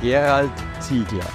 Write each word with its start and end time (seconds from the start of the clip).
Gerald 0.00 0.52
Ziegler. 0.78 1.26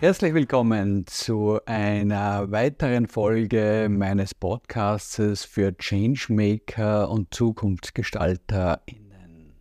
Herzlich 0.00 0.34
willkommen 0.34 1.06
zu 1.06 1.58
einer 1.64 2.50
weiteren 2.50 3.08
Folge 3.08 3.88
meines 3.90 4.34
Podcasts 4.34 5.46
für 5.46 5.74
Changemaker 5.74 7.10
und 7.10 7.32
ZukunftsgestalterInnen. 7.32 9.54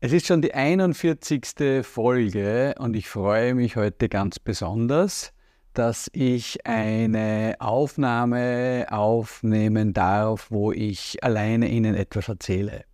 Es 0.00 0.12
ist 0.12 0.26
schon 0.26 0.42
die 0.42 0.52
41. 0.52 1.82
Folge 1.82 2.74
und 2.78 2.96
ich 2.96 3.08
freue 3.08 3.54
mich 3.54 3.76
heute 3.76 4.10
ganz 4.10 4.38
besonders, 4.38 5.32
dass 5.72 6.10
ich 6.12 6.66
eine 6.66 7.56
Aufnahme 7.60 8.88
aufnehmen 8.90 9.94
darf, 9.94 10.50
wo 10.50 10.70
ich 10.70 11.24
alleine 11.24 11.70
Ihnen 11.70 11.94
etwas 11.94 12.28
erzähle. 12.28 12.84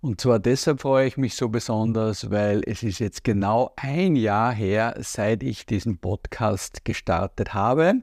Und 0.00 0.20
zwar 0.20 0.38
deshalb 0.38 0.82
freue 0.82 1.08
ich 1.08 1.16
mich 1.16 1.34
so 1.34 1.48
besonders, 1.48 2.30
weil 2.30 2.62
es 2.64 2.84
ist 2.84 3.00
jetzt 3.00 3.24
genau 3.24 3.72
ein 3.74 4.14
Jahr 4.14 4.52
her, 4.52 4.94
seit 5.00 5.42
ich 5.42 5.66
diesen 5.66 5.98
Podcast 5.98 6.84
gestartet 6.84 7.52
habe. 7.52 7.94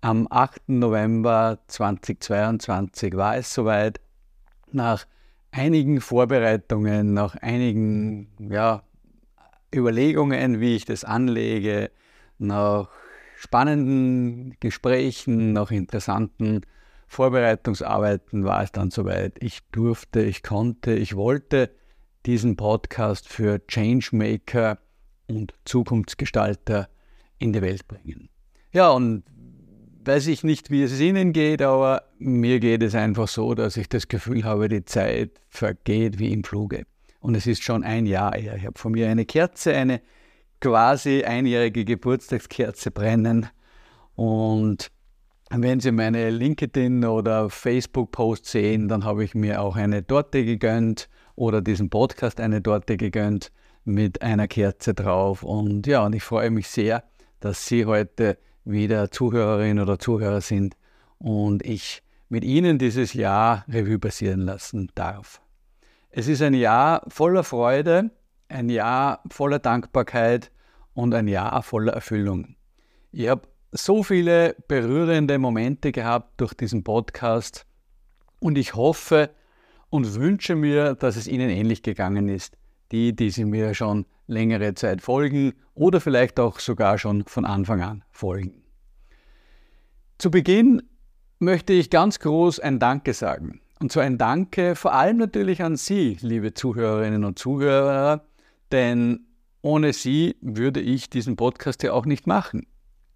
Am 0.00 0.26
8. 0.30 0.70
November 0.70 1.58
2022 1.66 3.14
war 3.14 3.36
es 3.36 3.52
soweit. 3.52 4.00
Nach 4.72 5.06
einigen 5.50 6.00
Vorbereitungen, 6.00 7.12
nach 7.12 7.36
einigen 7.36 8.28
ja, 8.38 8.82
Überlegungen, 9.74 10.60
wie 10.60 10.76
ich 10.76 10.86
das 10.86 11.04
anlege, 11.04 11.90
nach 12.38 12.88
spannenden 13.36 14.56
Gesprächen, 14.60 15.52
nach 15.52 15.70
interessanten 15.70 16.62
Vorbereitungsarbeiten 17.08 18.44
war 18.44 18.62
es 18.62 18.70
dann 18.70 18.90
soweit. 18.90 19.42
Ich 19.42 19.60
durfte, 19.72 20.22
ich 20.22 20.42
konnte, 20.42 20.92
ich 20.92 21.16
wollte 21.16 21.70
diesen 22.26 22.56
Podcast 22.56 23.28
für 23.28 23.66
Changemaker 23.66 24.78
und 25.28 25.54
Zukunftsgestalter 25.64 26.88
in 27.38 27.52
die 27.52 27.62
Welt 27.62 27.88
bringen. 27.88 28.28
Ja, 28.72 28.90
und 28.90 29.24
weiß 30.04 30.26
ich 30.26 30.44
nicht, 30.44 30.70
wie 30.70 30.82
es 30.82 31.00
Ihnen 31.00 31.32
geht, 31.32 31.62
aber 31.62 32.04
mir 32.18 32.60
geht 32.60 32.82
es 32.82 32.94
einfach 32.94 33.28
so, 33.28 33.54
dass 33.54 33.76
ich 33.76 33.88
das 33.88 34.08
Gefühl 34.08 34.44
habe, 34.44 34.68
die 34.68 34.84
Zeit 34.84 35.40
vergeht 35.48 36.18
wie 36.18 36.32
im 36.32 36.44
Fluge. 36.44 36.84
Und 37.20 37.34
es 37.34 37.46
ist 37.46 37.62
schon 37.62 37.84
ein 37.84 38.06
Jahr 38.06 38.34
her. 38.34 38.56
Ich 38.56 38.66
habe 38.66 38.78
von 38.78 38.92
mir 38.92 39.08
eine 39.08 39.24
Kerze, 39.24 39.74
eine 39.74 40.00
quasi 40.60 41.24
einjährige 41.24 41.84
Geburtstagskerze 41.84 42.90
brennen. 42.90 43.46
Und 44.14 44.90
wenn 45.50 45.80
Sie 45.80 45.92
meine 45.92 46.30
LinkedIn- 46.30 47.06
oder 47.06 47.48
Facebook-Post 47.48 48.46
sehen, 48.46 48.88
dann 48.88 49.04
habe 49.04 49.24
ich 49.24 49.34
mir 49.34 49.62
auch 49.62 49.76
eine 49.76 50.06
Torte 50.06 50.44
gegönnt 50.44 51.08
oder 51.36 51.62
diesen 51.62 51.88
Podcast 51.88 52.40
eine 52.40 52.62
Torte 52.62 52.96
gegönnt 52.96 53.50
mit 53.84 54.20
einer 54.20 54.46
Kerze 54.46 54.92
drauf. 54.92 55.42
Und 55.42 55.86
ja, 55.86 56.04
und 56.04 56.14
ich 56.14 56.22
freue 56.22 56.50
mich 56.50 56.68
sehr, 56.68 57.04
dass 57.40 57.66
Sie 57.66 57.86
heute 57.86 58.38
wieder 58.64 59.10
Zuhörerin 59.10 59.80
oder 59.80 59.98
Zuhörer 59.98 60.42
sind 60.42 60.76
und 61.18 61.64
ich 61.64 62.02
mit 62.28 62.44
Ihnen 62.44 62.78
dieses 62.78 63.14
Jahr 63.14 63.64
Revue 63.68 63.98
passieren 63.98 64.40
lassen 64.40 64.90
darf. 64.94 65.40
Es 66.10 66.28
ist 66.28 66.42
ein 66.42 66.54
Jahr 66.54 67.02
voller 67.08 67.44
Freude, 67.44 68.10
ein 68.48 68.68
Jahr 68.68 69.22
voller 69.30 69.58
Dankbarkeit 69.58 70.50
und 70.92 71.14
ein 71.14 71.28
Jahr 71.28 71.62
voller 71.62 71.92
Erfüllung. 71.92 72.56
Ich 73.12 73.28
habe 73.28 73.42
so 73.72 74.02
viele 74.02 74.56
berührende 74.66 75.38
Momente 75.38 75.92
gehabt 75.92 76.40
durch 76.40 76.54
diesen 76.54 76.84
Podcast 76.84 77.66
und 78.40 78.56
ich 78.56 78.74
hoffe 78.74 79.30
und 79.90 80.14
wünsche 80.14 80.54
mir, 80.54 80.94
dass 80.94 81.16
es 81.16 81.26
Ihnen 81.26 81.50
ähnlich 81.50 81.82
gegangen 81.82 82.28
ist, 82.28 82.56
die, 82.92 83.14
die 83.14 83.30
Sie 83.30 83.44
mir 83.44 83.74
schon 83.74 84.06
längere 84.26 84.74
Zeit 84.74 85.02
folgen 85.02 85.54
oder 85.74 86.00
vielleicht 86.00 86.40
auch 86.40 86.60
sogar 86.60 86.98
schon 86.98 87.24
von 87.24 87.44
Anfang 87.44 87.82
an 87.82 88.04
folgen. 88.10 88.62
Zu 90.18 90.30
Beginn 90.30 90.82
möchte 91.38 91.72
ich 91.72 91.90
ganz 91.90 92.18
groß 92.18 92.60
ein 92.60 92.78
Danke 92.78 93.14
sagen. 93.14 93.60
Und 93.80 93.92
zwar 93.92 94.02
ein 94.02 94.18
Danke 94.18 94.74
vor 94.74 94.92
allem 94.92 95.18
natürlich 95.18 95.62
an 95.62 95.76
Sie, 95.76 96.18
liebe 96.20 96.52
Zuhörerinnen 96.54 97.24
und 97.24 97.38
Zuhörer, 97.38 98.26
denn 98.72 99.26
ohne 99.62 99.92
Sie 99.92 100.36
würde 100.40 100.80
ich 100.80 101.10
diesen 101.10 101.36
Podcast 101.36 101.82
ja 101.82 101.92
auch 101.92 102.06
nicht 102.06 102.26
machen. 102.26 102.66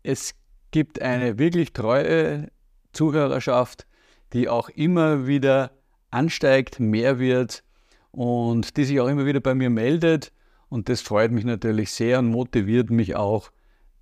Es 0.03 0.35
gibt 0.73 1.01
eine 1.01 1.39
wirklich 1.39 1.73
treue 1.73 2.49
Zuhörerschaft, 2.93 3.87
die 4.33 4.49
auch 4.49 4.69
immer 4.71 5.27
wieder 5.27 5.71
ansteigt, 6.11 6.81
mehr 6.81 7.19
wird 7.19 7.63
und 8.11 8.77
die 8.77 8.85
sich 8.85 9.01
auch 9.01 9.09
immer 9.09 9.25
wieder 9.25 9.41
bei 9.41 9.55
mir 9.55 9.71
meldet. 9.71 10.33
Und 10.69 10.89
das 10.89 11.01
freut 11.01 11.31
mich 11.31 11.45
natürlich 11.45 11.93
sehr 11.93 12.19
und 12.19 12.29
motiviert 12.29 12.91
mich 12.91 13.15
auch, 13.15 13.51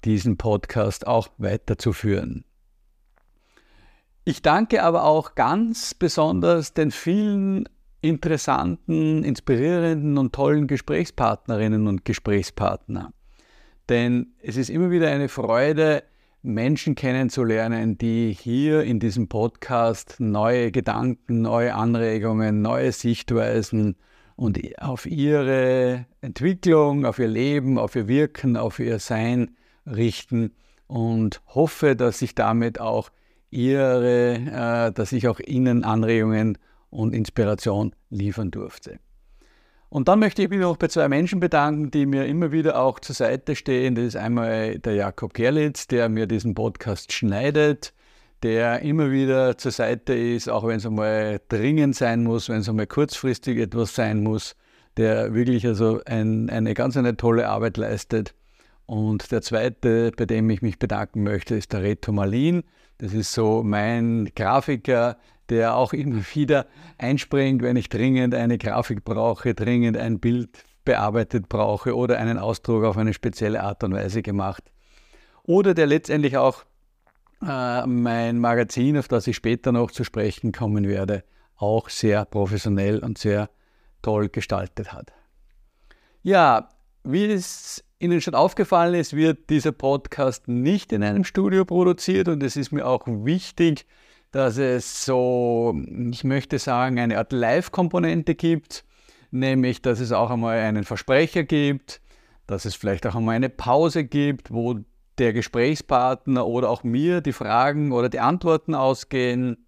diesen 0.05 0.39
Podcast 0.39 1.07
auch 1.07 1.29
weiterzuführen. 1.37 2.45
Ich 4.25 4.41
danke 4.41 4.83
aber 4.83 5.05
auch 5.05 5.35
ganz 5.35 5.93
besonders 5.93 6.73
den 6.73 6.91
vielen 6.91 7.69
interessanten, 8.01 9.25
inspirierenden 9.25 10.17
und 10.17 10.35
tollen 10.35 10.67
Gesprächspartnerinnen 10.69 11.87
und 11.87 12.05
Gesprächspartner. 12.05 13.13
Denn 13.89 14.35
es 14.41 14.57
ist 14.57 14.71
immer 14.71 14.91
wieder 14.91 15.11
eine 15.11 15.29
Freude, 15.29 16.05
Menschen 16.43 16.95
kennenzulernen, 16.95 17.99
die 17.99 18.33
hier 18.33 18.83
in 18.83 18.99
diesem 18.99 19.29
Podcast 19.29 20.17
neue 20.21 20.73
Gedanken, 20.73 21.43
neue 21.43 21.75
Anregungen, 21.75 22.63
neue 22.63 22.93
Sichtweisen 22.93 23.97
und 24.37 24.59
auf 24.81 25.05
ihre 25.05 26.07
Entwicklung, 26.23 27.05
auf 27.05 27.19
ihr 27.19 27.29
Leben, 27.29 27.79
auf 27.79 27.95
ihr 27.95 28.09
Wirken, 28.09 28.57
auf 28.57 28.79
ihr 28.79 28.99
Sein 28.99 29.51
richten 29.85 30.55
und 30.87 31.43
hoffe, 31.47 31.95
dass 31.95 32.23
ich 32.23 32.35
damit 32.35 32.81
auch 32.81 33.11
ihre, 33.51 34.37
äh, 34.37 34.93
dass 34.93 35.13
ich 35.13 35.29
auch 35.29 35.41
ihnen 35.41 35.85
Anregungen 35.85 36.57
und 36.89 37.15
Inspiration 37.15 37.95
liefern 38.09 38.51
durfte. 38.51 38.99
Und 39.91 40.07
dann 40.07 40.21
möchte 40.21 40.43
ich 40.43 40.49
mich 40.49 40.61
noch 40.61 40.77
bei 40.77 40.87
zwei 40.87 41.09
Menschen 41.09 41.41
bedanken, 41.41 41.91
die 41.91 42.07
mir 42.07 42.25
immer 42.27 42.53
wieder 42.53 42.81
auch 42.81 43.01
zur 43.01 43.17
Seite 43.17 43.57
stehen. 43.57 43.97
Das 43.97 44.05
ist 44.05 44.17
einmal 44.17 44.79
der 44.79 44.95
Jakob 44.95 45.35
Gerlitz, 45.35 45.89
der 45.89 46.09
mir 46.09 46.29
diesen 46.29 46.55
Podcast 46.55 47.13
schneidet, 47.13 47.93
der 48.45 48.83
immer 48.83 49.11
wieder 49.11 49.59
zur 49.59 49.73
Seite 49.73 50.15
ist, 50.15 50.49
auch 50.49 50.65
wenn 50.65 50.77
es 50.77 50.87
einmal 50.87 51.41
dringend 51.49 51.97
sein 51.97 52.23
muss, 52.23 52.49
wenn 52.49 52.61
es 52.61 52.69
einmal 52.69 52.87
kurzfristig 52.87 53.59
etwas 53.59 53.93
sein 53.97 54.23
muss, 54.23 54.55
der 54.97 55.35
wirklich 55.35 55.67
also 55.67 56.01
ein, 56.07 56.49
eine 56.51 56.75
ganz 56.75 56.97
eine 56.97 57.17
tolle 57.17 57.49
Arbeit 57.49 57.77
leistet. 57.77 58.37
Und 58.87 59.33
der 59.33 59.43
zweite, 59.43 60.13
bei 60.17 60.25
dem 60.25 60.49
ich 60.51 60.63
mich 60.63 60.79
bedanken 60.79 61.25
möchte, 61.25 61.57
ist 61.57 61.73
der 61.73 61.83
Reto 61.83 62.13
Malin. 62.13 62.63
Das 62.99 63.13
ist 63.13 63.33
so 63.33 63.65
mein 63.65 64.31
Grafiker, 64.37 65.17
der 65.51 65.77
auch 65.77 65.93
immer 65.93 66.23
wieder 66.35 66.67
einspringt, 66.99 67.63
wenn 67.63 67.77
ich 67.77 67.89
dringend 67.89 68.35
eine 68.35 68.59
Grafik 68.59 69.05
brauche, 69.05 69.55
dringend 69.55 69.97
ein 69.97 70.21
Bild 70.21 70.65
bearbeitet 70.85 71.49
brauche 71.49 71.95
oder 71.95 72.19
einen 72.19 72.39
Ausdruck 72.39 72.85
auf 72.85 72.97
eine 72.97 73.13
spezielle 73.13 73.63
Art 73.63 73.85
und 73.85 73.93
Weise 73.93 74.23
gemacht. 74.23 74.65
Oder 75.43 75.75
der 75.75 75.87
letztendlich 75.87 76.37
auch 76.37 76.65
äh, 77.47 77.87
mein 77.87 78.39
Magazin, 78.39 78.97
auf 78.97 79.09
das 79.09 79.27
ich 79.27 79.37
später 79.37 79.73
noch 79.73 79.91
zu 79.91 80.05
sprechen 80.05 80.53
kommen 80.53 80.89
werde, 80.89 81.25
auch 81.57 81.89
sehr 81.89 82.25
professionell 82.25 83.01
und 83.01 83.19
sehr 83.19 83.51
toll 84.03 84.29
gestaltet 84.29 84.93
hat. 84.93 85.13
Ja, 86.23 86.69
wie 87.05 87.25
es 87.27 87.85
Ihnen 87.99 88.21
schon 88.21 88.35
aufgefallen 88.35 88.95
ist, 88.95 89.15
wird 89.15 89.51
dieser 89.51 89.73
Podcast 89.73 90.49
nicht 90.49 90.93
in 90.93 91.03
einem 91.03 91.25
Studio 91.25 91.65
produziert 91.65 92.29
und 92.29 92.43
es 92.43 92.57
ist 92.57 92.73
mir 92.73 92.87
auch 92.87 93.07
wichtig, 93.07 93.87
dass 94.31 94.59
es 94.59 95.05
so, 95.05 95.75
ich 96.11 96.25
möchte 96.25 96.59
sagen, 96.59 96.99
eine 96.99 97.19
Art 97.19 97.33
Live-Komponente 97.33 98.35
gibt, 98.35 98.85
nämlich 99.31 99.83
dass 99.83 100.01
es 100.01 100.13
auch 100.13 100.31
einmal 100.31 100.59
einen 100.59 100.85
Versprecher 100.85 101.45
gibt, 101.45 102.01
dass 102.47 102.65
es 102.65 102.75
vielleicht 102.75 103.07
auch 103.07 103.15
einmal 103.15 103.37
eine 103.37 103.49
Pause 103.49 104.05
gibt, 104.05 104.53
wo 104.53 104.81
der 105.19 105.33
Gesprächspartner 105.33 106.47
oder 106.47 106.71
auch 106.71 106.83
mir 106.85 107.21
die 107.21 107.33
Fragen 107.33 107.93
oder 107.93 108.09
die 108.09 108.21
Antworten 108.21 108.75
ausgehen 108.75 109.67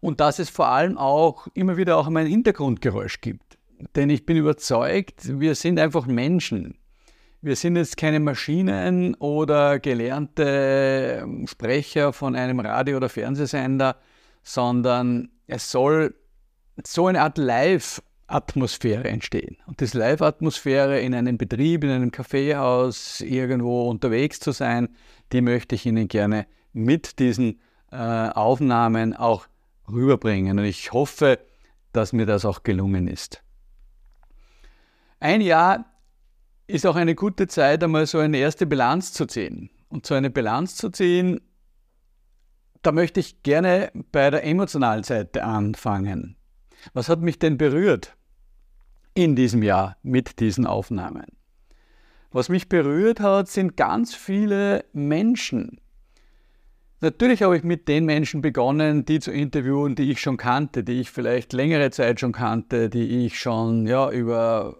und 0.00 0.20
dass 0.20 0.38
es 0.38 0.50
vor 0.50 0.68
allem 0.68 0.98
auch 0.98 1.48
immer 1.54 1.76
wieder 1.76 1.96
auch 1.96 2.06
einmal 2.06 2.24
ein 2.24 2.30
Hintergrundgeräusch 2.30 3.20
gibt. 3.20 3.58
Denn 3.96 4.10
ich 4.10 4.26
bin 4.26 4.36
überzeugt, 4.36 5.40
wir 5.40 5.54
sind 5.54 5.78
einfach 5.80 6.06
Menschen. 6.06 6.78
Wir 7.44 7.56
sind 7.56 7.76
jetzt 7.76 7.98
keine 7.98 8.20
Maschinen 8.20 9.14
oder 9.16 9.78
gelernte 9.78 11.20
ähm, 11.22 11.46
Sprecher 11.46 12.14
von 12.14 12.34
einem 12.34 12.58
Radio- 12.58 12.96
oder 12.96 13.10
Fernsehsender, 13.10 13.96
sondern 14.42 15.28
es 15.46 15.70
soll 15.70 16.14
so 16.86 17.06
eine 17.06 17.20
Art 17.20 17.36
Live-Atmosphäre 17.36 19.08
entstehen. 19.08 19.58
Und 19.66 19.80
diese 19.80 19.98
Live-Atmosphäre 19.98 21.00
in 21.00 21.14
einem 21.14 21.36
Betrieb, 21.36 21.84
in 21.84 21.90
einem 21.90 22.10
Kaffeehaus, 22.10 23.20
irgendwo 23.20 23.90
unterwegs 23.90 24.40
zu 24.40 24.52
sein, 24.52 24.88
die 25.32 25.42
möchte 25.42 25.74
ich 25.74 25.84
Ihnen 25.84 26.08
gerne 26.08 26.46
mit 26.72 27.18
diesen 27.18 27.60
äh, 27.92 27.96
Aufnahmen 27.96 29.14
auch 29.14 29.46
rüberbringen. 29.86 30.58
Und 30.58 30.64
ich 30.64 30.92
hoffe, 30.92 31.38
dass 31.92 32.14
mir 32.14 32.24
das 32.24 32.46
auch 32.46 32.62
gelungen 32.62 33.06
ist. 33.06 33.42
Ein 35.20 35.42
Jahr 35.42 35.93
ist 36.66 36.86
auch 36.86 36.96
eine 36.96 37.14
gute 37.14 37.46
Zeit, 37.46 37.82
einmal 37.82 38.06
so 38.06 38.18
eine 38.18 38.38
erste 38.38 38.66
Bilanz 38.66 39.12
zu 39.12 39.26
ziehen. 39.26 39.70
Und 39.88 40.06
so 40.06 40.14
eine 40.14 40.30
Bilanz 40.30 40.76
zu 40.76 40.90
ziehen, 40.90 41.40
da 42.82 42.92
möchte 42.92 43.20
ich 43.20 43.42
gerne 43.42 43.90
bei 44.12 44.30
der 44.30 44.44
emotionalen 44.44 45.04
Seite 45.04 45.44
anfangen. 45.44 46.36
Was 46.92 47.08
hat 47.08 47.20
mich 47.20 47.38
denn 47.38 47.56
berührt 47.56 48.16
in 49.14 49.36
diesem 49.36 49.62
Jahr 49.62 49.96
mit 50.02 50.40
diesen 50.40 50.66
Aufnahmen? 50.66 51.26
Was 52.30 52.48
mich 52.48 52.68
berührt 52.68 53.20
hat, 53.20 53.48
sind 53.48 53.76
ganz 53.76 54.14
viele 54.14 54.84
Menschen. 54.92 55.80
Natürlich 57.00 57.42
habe 57.42 57.56
ich 57.56 57.62
mit 57.62 57.86
den 57.86 58.06
Menschen 58.06 58.40
begonnen, 58.40 59.04
die 59.04 59.20
zu 59.20 59.30
interviewen, 59.30 59.94
die 59.94 60.10
ich 60.10 60.20
schon 60.20 60.36
kannte, 60.36 60.82
die 60.82 61.00
ich 61.00 61.10
vielleicht 61.10 61.52
längere 61.52 61.90
Zeit 61.90 62.18
schon 62.18 62.32
kannte, 62.32 62.88
die 62.88 63.24
ich 63.24 63.38
schon 63.38 63.86
ja, 63.86 64.10
über 64.10 64.76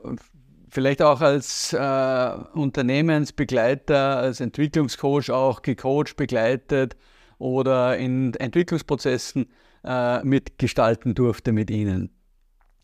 vielleicht 0.74 1.02
auch 1.02 1.20
als 1.20 1.72
äh, 1.72 2.30
Unternehmensbegleiter, 2.52 4.18
als 4.18 4.40
Entwicklungscoach 4.40 5.30
auch 5.30 5.62
gecoacht, 5.62 6.16
begleitet 6.16 6.96
oder 7.38 7.96
in 7.96 8.34
Entwicklungsprozessen 8.34 9.46
äh, 9.84 10.24
mitgestalten 10.24 11.14
durfte 11.14 11.52
mit 11.52 11.70
ihnen. 11.70 12.10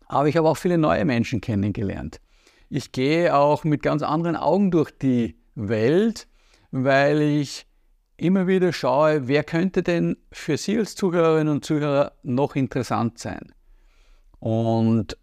Aber 0.06 0.28
ich 0.28 0.36
habe 0.36 0.48
auch 0.48 0.56
viele 0.56 0.78
neue 0.78 1.04
Menschen 1.04 1.40
kennengelernt. 1.40 2.20
Ich 2.68 2.92
gehe 2.92 3.34
auch 3.34 3.64
mit 3.64 3.82
ganz 3.82 4.02
anderen 4.02 4.36
Augen 4.36 4.70
durch 4.70 4.92
die 4.96 5.40
Welt, 5.56 6.28
weil 6.70 7.20
ich 7.20 7.66
immer 8.16 8.46
wieder 8.46 8.72
schaue, 8.72 9.26
wer 9.26 9.42
könnte 9.42 9.82
denn 9.82 10.16
für 10.30 10.56
Sie 10.56 10.78
als 10.78 10.94
Zuhörerinnen 10.94 11.54
und 11.54 11.64
Zuhörer 11.64 12.12
noch 12.22 12.54
interessant 12.54 13.18
sein. 13.18 13.52
Und 14.38 15.16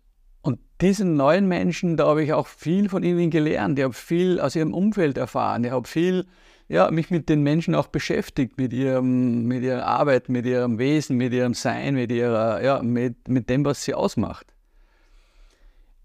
diesen 0.81 1.15
neuen 1.15 1.47
Menschen, 1.47 1.97
da 1.97 2.07
habe 2.07 2.23
ich 2.23 2.33
auch 2.33 2.47
viel 2.47 2.89
von 2.89 3.03
ihnen 3.03 3.29
gelernt. 3.29 3.79
Ich 3.79 3.83
habe 3.83 3.93
viel 3.93 4.39
aus 4.39 4.55
ihrem 4.55 4.73
Umfeld 4.73 5.17
erfahren. 5.17 5.63
Ich 5.63 5.71
habe 5.71 5.87
viel, 5.87 6.27
ja, 6.67 6.91
mich 6.91 7.09
mit 7.09 7.29
den 7.29 7.41
Menschen 7.41 7.73
auch 7.73 7.87
beschäftigt, 7.87 8.57
mit, 8.57 8.73
ihrem, 8.73 9.45
mit 9.45 9.63
ihrer 9.63 9.85
Arbeit, 9.85 10.29
mit 10.29 10.45
ihrem 10.45 10.77
Wesen, 10.77 11.17
mit 11.17 11.33
ihrem 11.33 11.53
Sein, 11.53 11.95
mit, 11.95 12.11
ihrer, 12.11 12.63
ja, 12.63 12.81
mit, 12.83 13.27
mit 13.27 13.49
dem, 13.49 13.65
was 13.65 13.83
sie 13.83 13.95
ausmacht. 13.95 14.53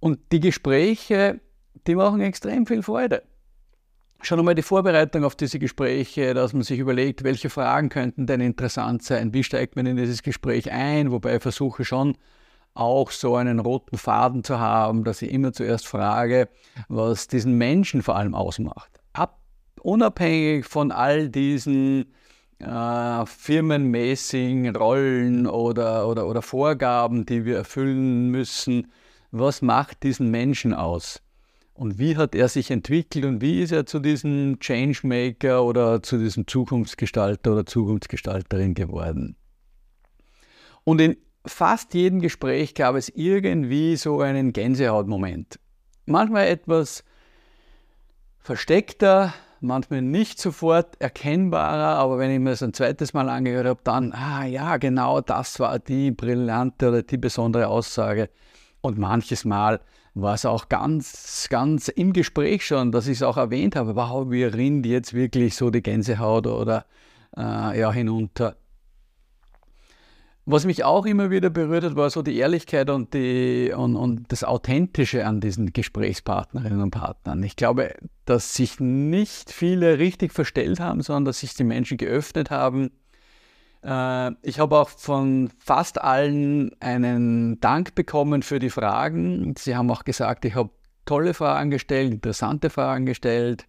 Und 0.00 0.19
die 0.32 0.40
Gespräche, 0.40 1.40
die 1.86 1.94
machen 1.94 2.20
extrem 2.20 2.66
viel 2.66 2.82
Freude. 2.82 3.22
Schon 4.22 4.38
einmal 4.38 4.54
die 4.54 4.62
Vorbereitung 4.62 5.24
auf 5.24 5.34
diese 5.34 5.58
Gespräche, 5.58 6.32
dass 6.32 6.52
man 6.52 6.62
sich 6.62 6.78
überlegt, 6.78 7.24
welche 7.24 7.50
Fragen 7.50 7.88
könnten 7.88 8.26
denn 8.26 8.40
interessant 8.40 9.02
sein, 9.02 9.34
wie 9.34 9.42
steigt 9.42 9.76
man 9.76 9.84
in 9.84 9.96
dieses 9.96 10.22
Gespräch 10.22 10.70
ein, 10.70 11.10
wobei 11.10 11.36
ich 11.36 11.42
versuche 11.42 11.84
schon, 11.84 12.16
auch 12.74 13.10
so 13.10 13.36
einen 13.36 13.58
roten 13.58 13.98
Faden 13.98 14.44
zu 14.44 14.58
haben, 14.58 15.04
dass 15.04 15.22
ich 15.22 15.30
immer 15.30 15.52
zuerst 15.52 15.86
frage, 15.86 16.48
was 16.88 17.28
diesen 17.28 17.54
Menschen 17.58 18.02
vor 18.02 18.16
allem 18.16 18.34
ausmacht. 18.34 19.00
Ab, 19.12 19.40
unabhängig 19.80 20.64
von 20.64 20.90
all 20.90 21.28
diesen 21.28 22.12
äh, 22.58 23.26
firmenmäßigen 23.26 24.74
Rollen 24.74 25.46
oder, 25.46 26.08
oder, 26.08 26.26
oder 26.26 26.42
Vorgaben, 26.42 27.26
die 27.26 27.44
wir 27.44 27.56
erfüllen 27.56 28.30
müssen, 28.30 28.90
was 29.30 29.62
macht 29.62 30.02
diesen 30.02 30.30
Menschen 30.30 30.72
aus? 30.72 31.20
Und 31.74 31.98
wie 31.98 32.16
hat 32.16 32.34
er 32.34 32.48
sich 32.48 32.70
entwickelt 32.70 33.24
und 33.24 33.40
wie 33.40 33.62
ist 33.62 33.72
er 33.72 33.86
zu 33.86 33.98
diesem 33.98 34.58
Changemaker 34.60 35.64
oder 35.64 36.02
zu 36.02 36.19
diesem 36.19 36.46
Zukunftsgestalter 36.46 37.52
oder 37.52 37.66
Zukunftsgestalterin 37.66 38.74
geworden? 38.74 39.36
Und 40.84 41.00
in 41.00 41.16
fast 41.46 41.94
jedem 41.94 42.20
Gespräch 42.20 42.74
gab 42.74 42.94
es 42.94 43.08
irgendwie 43.08 43.96
so 43.96 44.20
einen 44.20 44.52
Gänsehautmoment. 44.52 45.58
Manchmal 46.06 46.48
etwas 46.48 47.04
versteckter, 48.38 49.32
manchmal 49.60 50.02
nicht 50.02 50.40
sofort 50.40 51.00
erkennbarer, 51.00 51.98
aber 51.98 52.18
wenn 52.18 52.30
ich 52.30 52.40
mir 52.40 52.50
das 52.50 52.62
ein 52.62 52.74
zweites 52.74 53.14
Mal 53.14 53.28
angehört 53.28 53.66
habe, 53.66 53.80
dann, 53.84 54.12
ah 54.12 54.44
ja, 54.44 54.76
genau 54.76 55.20
das 55.20 55.60
war 55.60 55.78
die 55.78 56.10
brillante 56.10 56.88
oder 56.88 57.02
die 57.02 57.18
besondere 57.18 57.68
Aussage. 57.68 58.28
Und 58.80 58.98
manches 58.98 59.44
Mal 59.44 59.80
war 60.14 60.34
es 60.34 60.44
auch 60.44 60.68
ganz, 60.68 61.46
ganz 61.48 61.88
im 61.88 62.12
Gespräch 62.12 62.66
schon, 62.66 62.92
dass 62.92 63.06
ich 63.06 63.18
es 63.18 63.22
auch 63.22 63.36
erwähnt 63.36 63.76
habe, 63.76 63.96
wow, 63.96 64.30
wie 64.30 64.44
rinnt 64.44 64.86
jetzt 64.86 65.14
wirklich 65.14 65.54
so 65.54 65.70
die 65.70 65.82
Gänsehaut 65.82 66.46
oder 66.46 66.84
äh, 67.36 67.78
ja, 67.78 67.92
hinunter. 67.92 68.56
Was 70.44 70.64
mich 70.64 70.82
auch 70.82 71.06
immer 71.06 71.30
wieder 71.30 71.50
berührt 71.50 71.84
hat, 71.84 71.94
war 71.94 72.10
so 72.10 72.20
die 72.22 72.36
Ehrlichkeit 72.36 72.90
und, 72.90 73.14
die, 73.14 73.72
und, 73.76 73.94
und 73.94 74.32
das 74.32 74.42
Authentische 74.42 75.24
an 75.24 75.40
diesen 75.40 75.72
Gesprächspartnerinnen 75.72 76.80
und 76.80 76.90
Partnern. 76.90 77.44
Ich 77.44 77.54
glaube, 77.54 77.94
dass 78.24 78.54
sich 78.54 78.80
nicht 78.80 79.52
viele 79.52 79.98
richtig 79.98 80.32
verstellt 80.32 80.80
haben, 80.80 81.02
sondern 81.02 81.26
dass 81.26 81.40
sich 81.40 81.54
die 81.54 81.62
Menschen 81.62 81.96
geöffnet 81.96 82.50
haben. 82.50 82.90
Äh, 83.84 84.32
ich 84.42 84.58
habe 84.58 84.78
auch 84.78 84.88
von 84.88 85.50
fast 85.58 86.00
allen 86.00 86.72
einen 86.80 87.60
Dank 87.60 87.94
bekommen 87.94 88.42
für 88.42 88.58
die 88.58 88.70
Fragen. 88.70 89.54
Sie 89.56 89.76
haben 89.76 89.92
auch 89.92 90.02
gesagt, 90.02 90.44
ich 90.44 90.56
habe 90.56 90.70
tolle 91.04 91.34
Fragen 91.34 91.70
gestellt, 91.70 92.12
interessante 92.12 92.68
Fragen 92.68 93.06
gestellt. 93.06 93.66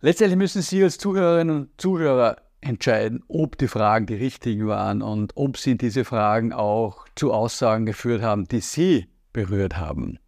Letztendlich 0.00 0.38
müssen 0.38 0.62
Sie 0.62 0.84
als 0.84 0.98
Zuhörerinnen 0.98 1.56
und 1.56 1.80
Zuhörer 1.80 2.36
entscheiden, 2.68 3.22
ob 3.28 3.58
die 3.58 3.68
Fragen 3.68 4.06
die 4.06 4.14
richtigen 4.14 4.66
waren 4.66 5.02
und 5.02 5.32
ob 5.36 5.56
sie 5.56 5.76
diese 5.76 6.04
Fragen 6.04 6.52
auch 6.52 7.06
zu 7.14 7.32
Aussagen 7.32 7.86
geführt 7.86 8.22
haben, 8.22 8.46
die 8.46 8.60
sie 8.60 9.06
berührt 9.32 9.76
haben. 9.76 10.18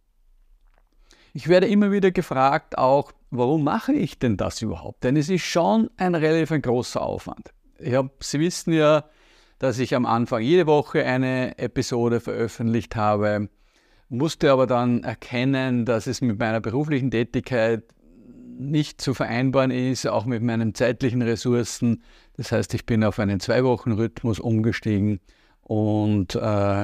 Ich 1.33 1.47
werde 1.47 1.67
immer 1.67 1.91
wieder 1.91 2.11
gefragt, 2.11 2.77
auch, 2.77 3.11
warum 3.29 3.63
mache 3.63 3.93
ich 3.93 4.19
denn 4.19 4.37
das 4.37 4.61
überhaupt? 4.61 5.03
Denn 5.03 5.15
es 5.15 5.29
ist 5.29 5.43
schon 5.43 5.89
ein 5.97 6.15
relativ 6.15 6.61
großer 6.61 7.01
Aufwand. 7.01 7.51
Hab, 7.83 8.23
sie 8.23 8.39
wissen 8.39 8.73
ja, 8.73 9.05
dass 9.59 9.77
ich 9.79 9.95
am 9.95 10.05
Anfang 10.05 10.41
jede 10.41 10.67
Woche 10.67 11.05
eine 11.05 11.57
Episode 11.57 12.19
veröffentlicht 12.19 12.95
habe, 12.95 13.49
musste 14.09 14.51
aber 14.51 14.65
dann 14.65 15.03
erkennen, 15.03 15.85
dass 15.85 16.07
es 16.07 16.21
mit 16.21 16.39
meiner 16.39 16.61
beruflichen 16.61 17.11
Tätigkeit 17.11 17.83
nicht 18.59 18.99
zu 18.99 19.13
vereinbaren 19.13 19.71
ist, 19.71 20.05
auch 20.07 20.25
mit 20.25 20.43
meinen 20.43 20.73
zeitlichen 20.73 21.21
Ressourcen. 21.21 22.03
Das 22.39 22.53
heißt, 22.53 22.73
ich 22.73 22.85
bin 22.85 23.03
auf 23.03 23.19
einen 23.19 23.41
Zwei-Wochen-Rhythmus 23.41 24.39
umgestiegen. 24.39 25.19
Und 25.61 26.35
äh, 26.35 26.39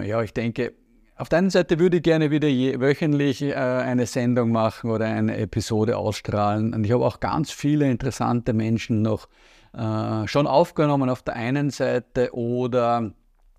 ja, 0.06 0.22
ich 0.22 0.34
denke, 0.34 0.74
auf 1.16 1.30
der 1.30 1.40
einen 1.40 1.50
Seite 1.50 1.80
würde 1.80 1.96
ich 1.96 2.04
gerne 2.04 2.30
wieder 2.30 2.50
je, 2.50 2.82
wöchentlich 2.82 3.42
äh, 3.42 3.54
eine 3.54 4.06
Sendung 4.06 4.52
machen 4.52 4.92
oder 4.92 5.06
eine 5.06 5.38
Episode 5.38 5.96
ausstrahlen. 5.96 6.74
Und 6.74 6.84
ich 6.84 6.92
habe 6.92 7.06
auch 7.06 7.22
ganz 7.22 7.52
viele 7.52 7.90
interessante 7.90 8.52
Menschen 8.52 9.02
noch 9.02 9.30
äh, 9.72 10.28
schon 10.28 10.46
aufgenommen 10.46 11.10
auf 11.10 11.24
der 11.24 11.38
einen 11.38 11.70
Seite 11.70 12.32
oder 12.34 13.14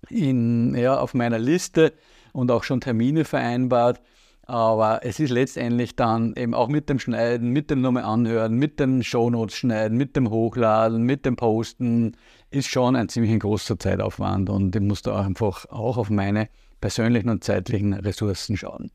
in, 0.07 0.75
ja, 0.75 0.99
auf 0.99 1.15
meiner 1.15 1.39
Liste 1.39 1.93
und 2.31 2.51
auch 2.51 2.63
schon 2.63 2.79
Termine 2.79 3.25
vereinbart. 3.25 4.01
Aber 4.49 5.01
es 5.03 5.19
ist 5.19 5.29
letztendlich 5.29 5.97
dann 5.97 6.33
eben 6.37 6.53
auch 6.53 6.69
mit 6.69 6.87
dem 6.87 6.99
Schneiden, 6.99 7.49
mit 7.49 7.69
dem 7.69 7.81
nochmal 7.81 8.03
anhören, 8.03 8.53
mit 8.53 8.79
den 8.79 9.03
Shownotes 9.03 9.57
schneiden, 9.57 9.97
mit 9.97 10.15
dem 10.15 10.29
Hochladen, 10.29 11.03
mit 11.03 11.25
dem 11.25 11.35
Posten, 11.35 12.15
ist 12.49 12.69
schon 12.69 12.95
ein 12.95 13.09
ziemlich 13.09 13.37
großer 13.41 13.77
Zeitaufwand 13.77 14.49
und 14.49 14.73
ich 14.73 14.81
muss 14.81 15.01
da 15.01 15.19
einfach 15.19 15.65
auch 15.65 15.97
auf 15.97 16.09
meine 16.09 16.47
persönlichen 16.79 17.27
und 17.27 17.43
zeitlichen 17.43 17.93
Ressourcen 17.93 18.55
schauen. 18.55 18.89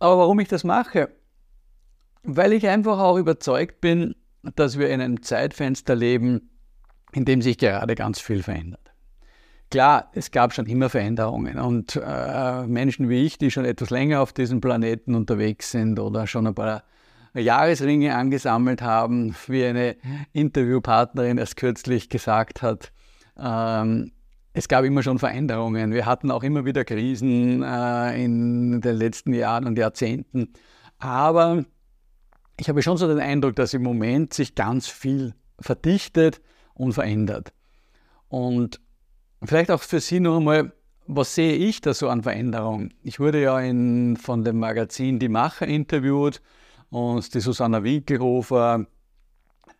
Aber 0.00 0.18
warum 0.18 0.40
ich 0.40 0.48
das 0.48 0.64
mache? 0.64 1.10
Weil 2.24 2.52
ich 2.52 2.66
einfach 2.66 2.98
auch 2.98 3.18
überzeugt 3.18 3.80
bin, 3.80 4.16
dass 4.56 4.80
wir 4.80 4.90
in 4.90 5.00
einem 5.00 5.22
Zeitfenster 5.22 5.94
leben, 5.94 6.50
in 7.12 7.24
dem 7.24 7.40
sich 7.40 7.56
gerade 7.56 7.94
ganz 7.94 8.18
viel 8.18 8.42
verändert. 8.42 8.89
Klar, 9.70 10.10
es 10.14 10.32
gab 10.32 10.52
schon 10.52 10.66
immer 10.66 10.88
Veränderungen 10.88 11.58
und 11.58 11.94
äh, 11.94 12.66
Menschen 12.66 13.08
wie 13.08 13.24
ich, 13.24 13.38
die 13.38 13.52
schon 13.52 13.64
etwas 13.64 13.90
länger 13.90 14.20
auf 14.20 14.32
diesem 14.32 14.60
Planeten 14.60 15.14
unterwegs 15.14 15.70
sind 15.70 16.00
oder 16.00 16.26
schon 16.26 16.48
ein 16.48 16.54
paar 16.56 16.82
Jahresringe 17.34 18.16
angesammelt 18.16 18.82
haben, 18.82 19.36
wie 19.46 19.64
eine 19.64 19.96
Interviewpartnerin 20.32 21.38
erst 21.38 21.56
kürzlich 21.56 22.08
gesagt 22.08 22.62
hat, 22.62 22.92
ähm, 23.38 24.10
es 24.52 24.66
gab 24.66 24.84
immer 24.84 25.04
schon 25.04 25.20
Veränderungen. 25.20 25.92
Wir 25.92 26.06
hatten 26.06 26.32
auch 26.32 26.42
immer 26.42 26.64
wieder 26.64 26.84
Krisen 26.84 27.62
äh, 27.62 28.24
in 28.24 28.80
den 28.80 28.96
letzten 28.96 29.32
Jahren 29.32 29.66
und 29.66 29.78
Jahrzehnten. 29.78 30.52
Aber 30.98 31.64
ich 32.58 32.68
habe 32.68 32.82
schon 32.82 32.96
so 32.96 33.06
den 33.06 33.20
Eindruck, 33.20 33.54
dass 33.54 33.72
im 33.72 33.84
Moment 33.84 34.34
sich 34.34 34.56
ganz 34.56 34.88
viel 34.88 35.34
verdichtet 35.60 36.40
und 36.74 36.92
verändert. 36.92 37.52
Und 38.28 38.80
vielleicht 39.48 39.70
auch 39.70 39.82
für 39.82 40.00
Sie 40.00 40.20
noch 40.20 40.38
einmal, 40.38 40.72
was 41.06 41.34
sehe 41.34 41.54
ich 41.54 41.80
da 41.80 41.92
so 41.94 42.08
an 42.08 42.22
Veränderung? 42.22 42.90
Ich 43.02 43.18
wurde 43.18 43.42
ja 43.42 43.58
in, 43.60 44.16
von 44.16 44.44
dem 44.44 44.58
Magazin 44.58 45.18
Die 45.18 45.28
Macher 45.28 45.66
interviewt 45.66 46.40
und 46.90 47.34
die 47.34 47.40
Susanna 47.40 47.82
Winkelhofer, 47.82 48.86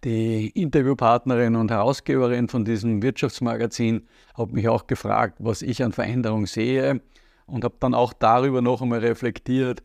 die 0.02 0.48
Interviewpartnerin 0.48 1.56
und 1.56 1.70
Herausgeberin 1.70 2.48
von 2.48 2.64
diesem 2.64 3.02
Wirtschaftsmagazin, 3.02 4.08
hat 4.34 4.52
mich 4.52 4.68
auch 4.68 4.86
gefragt, 4.86 5.36
was 5.38 5.62
ich 5.62 5.84
an 5.84 5.92
Veränderung 5.92 6.46
sehe 6.46 7.00
und 7.46 7.64
habe 7.64 7.76
dann 7.80 7.94
auch 7.94 8.12
darüber 8.12 8.62
noch 8.62 8.80
einmal 8.82 9.00
reflektiert. 9.00 9.82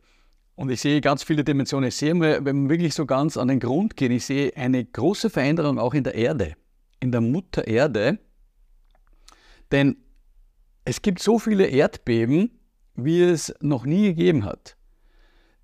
Und 0.56 0.72
ich 0.72 0.80
sehe 0.80 1.02
ganz 1.02 1.24
viele 1.24 1.44
Dimensionen. 1.44 1.90
Ich 1.90 1.98
sehe 1.98 2.14
mal, 2.14 2.46
wenn 2.46 2.62
man 2.62 2.70
wirklich 2.70 2.94
so 2.94 3.06
ganz 3.06 3.36
an 3.36 3.50
den 3.50 3.60
Grund 3.60 3.98
geht, 3.98 4.12
ich 4.12 4.26
sehe 4.26 4.56
eine 4.56 4.86
große 4.86 5.30
Veränderung 5.30 5.80
auch 5.80 5.94
in 5.94 6.06
der 6.06 6.16
Erde, 6.16 6.54
in 7.02 7.12
der 7.12 7.22
Mutter 7.22 7.68
Erde. 7.68 8.20
Denn 9.72 9.98
es 10.86 11.02
gibt 11.02 11.20
so 11.22 11.40
viele 11.40 11.66
Erdbeben, 11.66 12.52
wie 12.96 13.22
es 13.22 13.54
noch 13.62 13.86
nie 13.86 14.04
gegeben 14.04 14.46
hat. 14.46 14.78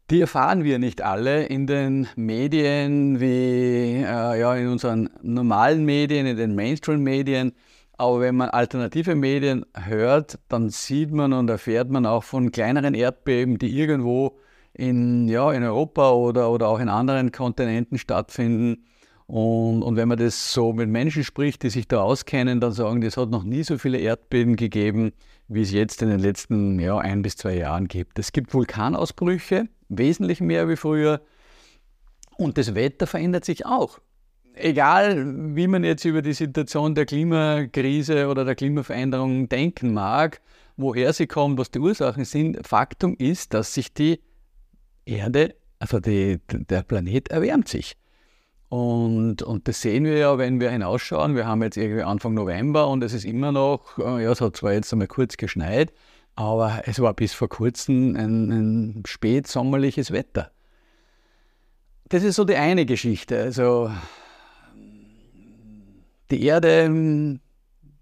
Die 0.09 0.19
erfahren 0.19 0.65
wir 0.65 0.77
nicht 0.77 1.01
alle 1.01 1.45
in 1.45 1.67
den 1.67 2.07
Medien, 2.17 3.21
wie 3.21 4.03
äh, 4.03 4.39
ja, 4.39 4.55
in 4.55 4.67
unseren 4.67 5.09
normalen 5.21 5.85
Medien, 5.85 6.25
in 6.25 6.35
den 6.35 6.53
Mainstream-Medien. 6.53 7.53
Aber 7.93 8.19
wenn 8.19 8.35
man 8.35 8.49
alternative 8.49 9.15
Medien 9.15 9.65
hört, 9.73 10.39
dann 10.49 10.69
sieht 10.69 11.11
man 11.11 11.31
und 11.31 11.49
erfährt 11.49 11.89
man 11.89 12.05
auch 12.05 12.23
von 12.23 12.51
kleineren 12.51 12.93
Erdbeben, 12.93 13.57
die 13.57 13.77
irgendwo 13.77 14.39
in, 14.73 15.29
ja, 15.29 15.51
in 15.53 15.63
Europa 15.63 16.11
oder, 16.11 16.51
oder 16.51 16.67
auch 16.67 16.79
in 16.79 16.89
anderen 16.89 17.31
Kontinenten 17.31 17.97
stattfinden. 17.97 18.85
Und, 19.31 19.81
und 19.81 19.95
wenn 19.95 20.09
man 20.09 20.17
das 20.17 20.51
so 20.51 20.73
mit 20.73 20.89
Menschen 20.89 21.23
spricht, 21.23 21.63
die 21.63 21.69
sich 21.69 21.87
da 21.87 22.01
auskennen, 22.01 22.59
dann 22.59 22.73
sagen 22.73 23.01
es 23.01 23.15
hat 23.15 23.29
noch 23.29 23.45
nie 23.45 23.63
so 23.63 23.77
viele 23.77 23.97
Erdbeben 23.97 24.57
gegeben, 24.57 25.13
wie 25.47 25.61
es 25.61 25.71
jetzt 25.71 26.01
in 26.01 26.09
den 26.09 26.19
letzten 26.19 26.77
ja, 26.81 26.97
ein 26.97 27.21
bis 27.21 27.37
zwei 27.37 27.55
Jahren 27.55 27.87
gibt. 27.87 28.19
Es 28.19 28.33
gibt 28.33 28.53
Vulkanausbrüche, 28.53 29.69
wesentlich 29.87 30.41
mehr 30.41 30.67
wie 30.67 30.75
früher. 30.75 31.21
Und 32.35 32.57
das 32.57 32.75
Wetter 32.75 33.07
verändert 33.07 33.45
sich 33.45 33.65
auch. 33.65 33.99
Egal, 34.53 35.55
wie 35.55 35.67
man 35.67 35.85
jetzt 35.85 36.03
über 36.03 36.21
die 36.21 36.33
Situation 36.33 36.93
der 36.93 37.05
Klimakrise 37.05 38.27
oder 38.27 38.43
der 38.43 38.55
Klimaveränderung 38.55 39.47
denken 39.47 39.93
mag, 39.93 40.41
woher 40.75 41.13
sie 41.13 41.27
kommt, 41.27 41.57
was 41.57 41.71
die 41.71 41.79
Ursachen 41.79 42.25
sind, 42.25 42.67
Faktum 42.67 43.15
ist, 43.17 43.53
dass 43.53 43.75
sich 43.75 43.93
die 43.93 44.19
Erde, 45.05 45.55
also 45.79 46.01
die, 46.01 46.41
der 46.49 46.83
Planet 46.83 47.29
erwärmt 47.29 47.69
sich. 47.69 47.95
Und, 48.71 49.41
und 49.41 49.67
das 49.67 49.81
sehen 49.81 50.05
wir 50.05 50.15
ja, 50.15 50.37
wenn 50.37 50.61
wir 50.61 50.71
hinausschauen. 50.71 51.35
Wir 51.35 51.45
haben 51.45 51.61
jetzt 51.61 51.75
irgendwie 51.75 52.03
Anfang 52.03 52.33
November 52.33 52.87
und 52.87 53.03
es 53.03 53.11
ist 53.11 53.25
immer 53.25 53.51
noch, 53.51 53.97
äh, 53.97 54.23
ja, 54.23 54.31
es 54.31 54.39
hat 54.39 54.55
zwar 54.55 54.71
jetzt 54.71 54.93
einmal 54.93 55.09
kurz 55.09 55.35
geschneit, 55.35 55.91
aber 56.35 56.81
es 56.85 57.01
war 57.01 57.13
bis 57.13 57.33
vor 57.33 57.49
kurzem 57.49 58.15
ein, 58.15 58.49
ein 58.49 59.03
spätsommerliches 59.05 60.11
Wetter. 60.11 60.51
Das 62.07 62.23
ist 62.23 62.37
so 62.37 62.45
die 62.45 62.55
eine 62.55 62.85
Geschichte. 62.85 63.41
Also 63.41 63.91
die 66.29 66.41
Erde, 66.41 67.39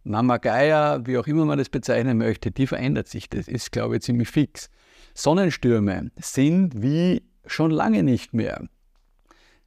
Mama 0.03 0.37
Gaia, 0.37 1.03
wie 1.07 1.17
auch 1.17 1.25
immer 1.25 1.45
man 1.45 1.57
das 1.57 1.69
bezeichnen 1.69 2.19
möchte, 2.19 2.51
die 2.51 2.67
verändert 2.67 3.07
sich. 3.07 3.27
Das 3.27 3.47
ist, 3.47 3.71
glaube 3.71 3.95
ich, 3.95 4.03
ziemlich 4.03 4.29
fix. 4.29 4.69
Sonnenstürme 5.15 6.11
sind 6.17 6.79
wie 6.79 7.23
schon 7.47 7.71
lange 7.71 8.03
nicht 8.03 8.35
mehr. 8.35 8.67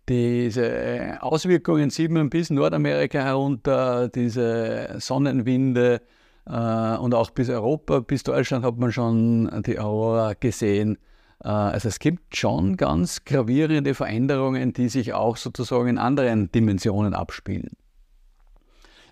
Diese 0.09 1.19
Auswirkungen 1.21 1.91
sieht 1.91 2.11
man 2.11 2.29
bis 2.29 2.51
Nordamerika 2.51 3.21
herunter, 3.21 4.09
diese 4.09 4.97
Sonnenwinde 4.99 6.01
äh, 6.47 6.97
und 6.97 7.15
auch 7.15 7.31
bis 7.31 7.49
Europa, 7.49 8.01
bis 8.01 8.25
Deutschland 8.25 8.65
hat 8.65 8.79
man 8.79 8.91
schon 8.91 9.63
die 9.65 9.79
Aurora 9.79 10.35
gesehen. 10.35 10.99
Äh, 11.45 11.49
also 11.49 11.89
es 11.89 12.01
gibt 12.01 12.37
schon 12.37 12.77
ganz 12.77 13.25
gravierende 13.25 13.95
Veränderungen, 13.95 14.73
die 14.73 14.89
sich 14.89 15.13
auch 15.13 15.37
sozusagen 15.37 15.89
in 15.89 15.99
anderen 15.99 16.51
Dimensionen 16.51 17.15
abspielen. 17.15 17.71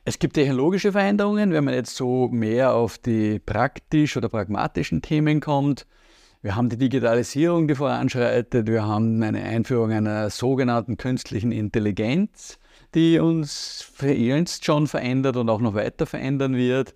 Es 0.05 0.19
gibt 0.19 0.35
technologische 0.35 0.93
Veränderungen, 0.93 1.53
wenn 1.53 1.65
man 1.65 1.75
jetzt 1.75 1.95
so 1.95 2.29
mehr 2.29 2.75
auf 2.75 2.99
die 2.99 3.39
praktisch 3.39 4.17
oder 4.17 4.29
pragmatischen 4.29 5.03
Themen 5.03 5.41
kommt. 5.41 5.87
Wir 6.43 6.57
haben 6.57 6.71
die 6.71 6.79
Digitalisierung, 6.79 7.69
die 7.69 7.75
voranschreitet. 7.75 8.67
Wir 8.67 8.87
haben 8.87 9.23
eine 9.23 9.43
Einführung 9.43 9.93
einer 9.93 10.31
sogenannten 10.31 10.97
künstlichen 10.97 11.53
Intelligenz, 11.53 12.59
die 12.95 13.19
uns 13.19 13.93
jetzt 14.01 14.65
schon 14.65 14.87
verändert 14.87 15.37
und 15.37 15.51
auch 15.51 15.61
noch 15.61 15.75
weiter 15.75 16.07
verändern 16.07 16.57
wird. 16.57 16.95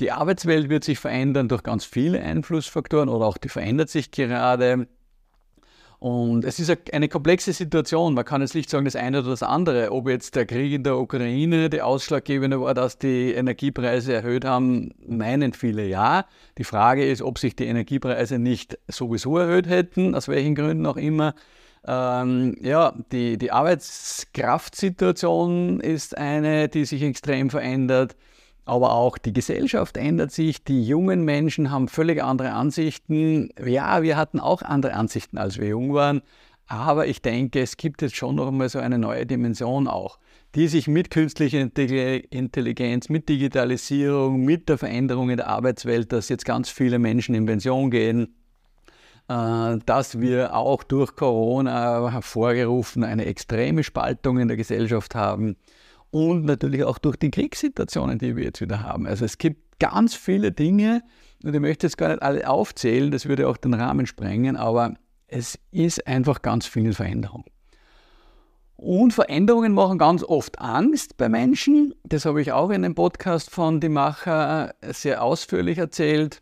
Die 0.00 0.12
Arbeitswelt 0.12 0.70
wird 0.70 0.84
sich 0.84 0.98
verändern 0.98 1.48
durch 1.48 1.62
ganz 1.62 1.84
viele 1.84 2.22
Einflussfaktoren 2.22 3.10
oder 3.10 3.26
auch 3.26 3.36
die 3.36 3.50
verändert 3.50 3.90
sich 3.90 4.12
gerade. 4.12 4.88
Und 6.00 6.44
es 6.46 6.58
ist 6.58 6.74
eine 6.94 7.10
komplexe 7.10 7.52
Situation. 7.52 8.14
Man 8.14 8.24
kann 8.24 8.40
jetzt 8.40 8.54
nicht 8.54 8.70
sagen, 8.70 8.86
das 8.86 8.96
eine 8.96 9.20
oder 9.20 9.28
das 9.30 9.42
andere. 9.42 9.92
Ob 9.92 10.08
jetzt 10.08 10.34
der 10.34 10.46
Krieg 10.46 10.72
in 10.72 10.82
der 10.82 10.96
Ukraine 10.96 11.68
der 11.68 11.86
ausschlaggebende 11.86 12.58
war, 12.58 12.72
dass 12.72 12.96
die 12.96 13.34
Energiepreise 13.34 14.14
erhöht 14.14 14.46
haben, 14.46 14.94
meinen 15.06 15.52
viele 15.52 15.86
ja. 15.86 16.24
Die 16.56 16.64
Frage 16.64 17.06
ist, 17.06 17.20
ob 17.20 17.38
sich 17.38 17.54
die 17.54 17.66
Energiepreise 17.66 18.38
nicht 18.38 18.78
sowieso 18.88 19.36
erhöht 19.36 19.68
hätten, 19.68 20.14
aus 20.14 20.28
welchen 20.28 20.54
Gründen 20.54 20.86
auch 20.86 20.96
immer. 20.96 21.34
Ähm, 21.86 22.56
ja, 22.62 22.94
die, 23.12 23.36
die 23.36 23.52
Arbeitskraftsituation 23.52 25.80
ist 25.80 26.16
eine, 26.16 26.70
die 26.70 26.86
sich 26.86 27.02
extrem 27.02 27.50
verändert 27.50 28.16
aber 28.70 28.92
auch 28.92 29.18
die 29.18 29.32
Gesellschaft 29.32 29.96
ändert 29.96 30.30
sich, 30.30 30.62
die 30.62 30.84
jungen 30.86 31.24
Menschen 31.24 31.72
haben 31.72 31.88
völlig 31.88 32.22
andere 32.22 32.52
Ansichten. 32.52 33.48
Ja, 33.66 34.04
wir 34.04 34.16
hatten 34.16 34.38
auch 34.38 34.62
andere 34.62 34.92
Ansichten, 34.92 35.38
als 35.38 35.58
wir 35.58 35.66
jung 35.66 35.92
waren, 35.92 36.22
aber 36.68 37.08
ich 37.08 37.20
denke, 37.20 37.60
es 37.60 37.76
gibt 37.76 38.00
jetzt 38.00 38.14
schon 38.14 38.36
noch 38.36 38.46
einmal 38.46 38.68
so 38.68 38.78
eine 38.78 38.96
neue 38.96 39.26
Dimension 39.26 39.88
auch, 39.88 40.20
die 40.54 40.68
sich 40.68 40.86
mit 40.86 41.10
künstlicher 41.10 41.58
Intelligenz, 41.58 43.08
mit 43.08 43.28
Digitalisierung, 43.28 44.44
mit 44.44 44.68
der 44.68 44.78
Veränderung 44.78 45.30
in 45.30 45.38
der 45.38 45.48
Arbeitswelt, 45.48 46.12
dass 46.12 46.28
jetzt 46.28 46.44
ganz 46.44 46.70
viele 46.70 47.00
Menschen 47.00 47.34
in 47.34 47.46
Pension 47.46 47.90
gehen, 47.90 48.36
äh, 49.26 49.78
dass 49.84 50.20
wir 50.20 50.54
auch 50.54 50.84
durch 50.84 51.16
Corona 51.16 52.12
hervorgerufen 52.12 53.02
eine 53.02 53.24
extreme 53.24 53.82
Spaltung 53.82 54.38
in 54.38 54.46
der 54.46 54.56
Gesellschaft 54.56 55.16
haben 55.16 55.56
und 56.10 56.44
natürlich 56.44 56.84
auch 56.84 56.98
durch 56.98 57.16
die 57.16 57.30
Kriegssituationen, 57.30 58.18
die 58.18 58.36
wir 58.36 58.44
jetzt 58.44 58.60
wieder 58.60 58.82
haben. 58.82 59.06
Also 59.06 59.24
es 59.24 59.38
gibt 59.38 59.78
ganz 59.78 60.14
viele 60.14 60.52
Dinge, 60.52 61.02
und 61.42 61.54
ich 61.54 61.60
möchte 61.60 61.86
jetzt 61.86 61.96
gar 61.96 62.08
nicht 62.08 62.22
alle 62.22 62.48
aufzählen, 62.48 63.10
das 63.10 63.26
würde 63.26 63.48
auch 63.48 63.56
den 63.56 63.74
Rahmen 63.74 64.06
sprengen, 64.06 64.56
aber 64.56 64.94
es 65.26 65.58
ist 65.70 66.06
einfach 66.06 66.42
ganz 66.42 66.66
viel 66.66 66.92
Veränderung. 66.92 67.44
Und 68.76 69.12
Veränderungen 69.12 69.74
machen 69.74 69.98
ganz 69.98 70.24
oft 70.24 70.58
Angst 70.58 71.18
bei 71.18 71.28
Menschen. 71.28 71.94
Das 72.02 72.24
habe 72.24 72.40
ich 72.40 72.52
auch 72.52 72.70
in 72.70 72.80
dem 72.80 72.94
Podcast 72.94 73.50
von 73.50 73.78
Die 73.78 73.90
Macher 73.90 74.74
sehr 74.80 75.22
ausführlich 75.22 75.76
erzählt. 75.76 76.40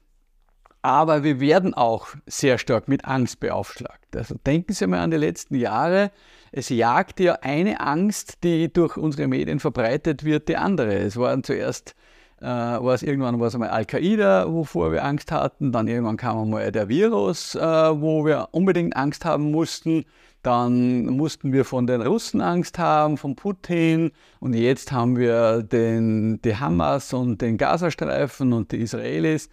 Aber 0.80 1.24
wir 1.24 1.40
werden 1.40 1.74
auch 1.74 2.06
sehr 2.26 2.58
stark 2.58 2.86
mit 2.86 3.04
Angst 3.04 3.40
beaufschlagt. 3.40 4.16
Also 4.16 4.36
denken 4.46 4.72
Sie 4.72 4.86
mal 4.86 5.00
an 5.00 5.10
die 5.10 5.16
letzten 5.16 5.56
Jahre 5.56 6.12
es 6.52 6.68
jagt 6.68 7.20
ja 7.20 7.38
eine 7.42 7.80
Angst, 7.80 8.44
die 8.44 8.72
durch 8.72 8.96
unsere 8.96 9.28
Medien 9.28 9.60
verbreitet 9.60 10.24
wird, 10.24 10.48
die 10.48 10.56
andere. 10.56 10.94
Es 10.94 11.16
waren 11.16 11.42
zuerst 11.42 11.94
äh, 12.40 12.44
war 12.44 12.94
es 12.94 13.02
irgendwann 13.02 13.40
war 13.40 13.48
es 13.48 13.54
einmal 13.54 13.70
Al-Qaida, 13.70 14.52
wovor 14.52 14.92
wir 14.92 15.04
Angst 15.04 15.32
hatten. 15.32 15.72
Dann 15.72 15.88
irgendwann 15.88 16.16
kam 16.16 16.38
einmal 16.38 16.70
der 16.70 16.88
Virus, 16.88 17.54
äh, 17.56 17.60
wo 17.60 18.24
wir 18.24 18.48
unbedingt 18.52 18.96
Angst 18.96 19.24
haben 19.24 19.50
mussten. 19.50 20.04
Dann 20.42 21.06
mussten 21.06 21.52
wir 21.52 21.64
von 21.64 21.88
den 21.88 22.00
Russen 22.00 22.40
Angst 22.40 22.78
haben, 22.78 23.16
von 23.16 23.34
Putin. 23.34 24.12
Und 24.38 24.54
jetzt 24.54 24.92
haben 24.92 25.16
wir 25.16 25.62
den, 25.64 26.40
die 26.42 26.54
Hamas 26.54 27.12
und 27.12 27.42
den 27.42 27.58
Gazastreifen 27.58 28.52
und 28.52 28.70
die 28.70 28.78
Israelis. 28.78 29.48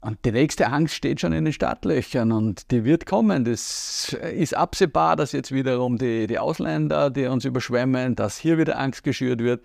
Und 0.00 0.24
die 0.24 0.32
nächste 0.32 0.68
Angst 0.68 0.94
steht 0.94 1.20
schon 1.20 1.32
in 1.32 1.44
den 1.44 1.52
Startlöchern 1.52 2.30
und 2.30 2.70
die 2.70 2.84
wird 2.84 3.06
kommen. 3.06 3.44
Das 3.44 4.12
ist 4.12 4.54
absehbar, 4.54 5.16
dass 5.16 5.32
jetzt 5.32 5.52
wiederum 5.52 5.98
die, 5.98 6.26
die 6.26 6.38
Ausländer, 6.38 7.10
die 7.10 7.26
uns 7.26 7.44
überschwemmen, 7.44 8.14
dass 8.14 8.38
hier 8.38 8.58
wieder 8.58 8.78
Angst 8.78 9.02
geschürt 9.02 9.40
wird. 9.40 9.64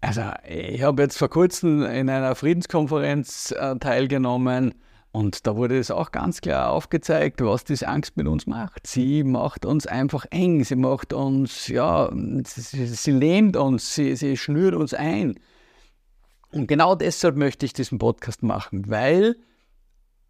Also 0.00 0.22
ich 0.48 0.82
habe 0.82 1.02
jetzt 1.02 1.18
vor 1.18 1.28
kurzem 1.28 1.84
in 1.84 2.08
einer 2.08 2.34
Friedenskonferenz 2.36 3.50
äh, 3.50 3.76
teilgenommen 3.76 4.74
und 5.10 5.46
da 5.46 5.56
wurde 5.56 5.78
es 5.78 5.90
auch 5.90 6.12
ganz 6.12 6.40
klar 6.40 6.70
aufgezeigt, 6.70 7.40
was 7.40 7.64
diese 7.64 7.88
Angst 7.88 8.16
mit 8.16 8.28
uns 8.28 8.46
macht. 8.46 8.86
Sie 8.86 9.24
macht 9.24 9.64
uns 9.64 9.86
einfach 9.86 10.26
eng, 10.30 10.62
sie 10.64 10.76
macht 10.76 11.12
uns, 11.12 11.66
ja, 11.68 12.10
sie, 12.44 12.86
sie 12.86 13.10
lähmt 13.10 13.56
uns, 13.56 13.94
sie, 13.94 14.14
sie 14.14 14.36
schnürt 14.36 14.74
uns 14.74 14.94
ein. 14.94 15.34
Und 16.50 16.66
genau 16.66 16.94
deshalb 16.94 17.36
möchte 17.36 17.66
ich 17.66 17.72
diesen 17.72 17.98
Podcast 17.98 18.42
machen, 18.42 18.88
weil 18.88 19.36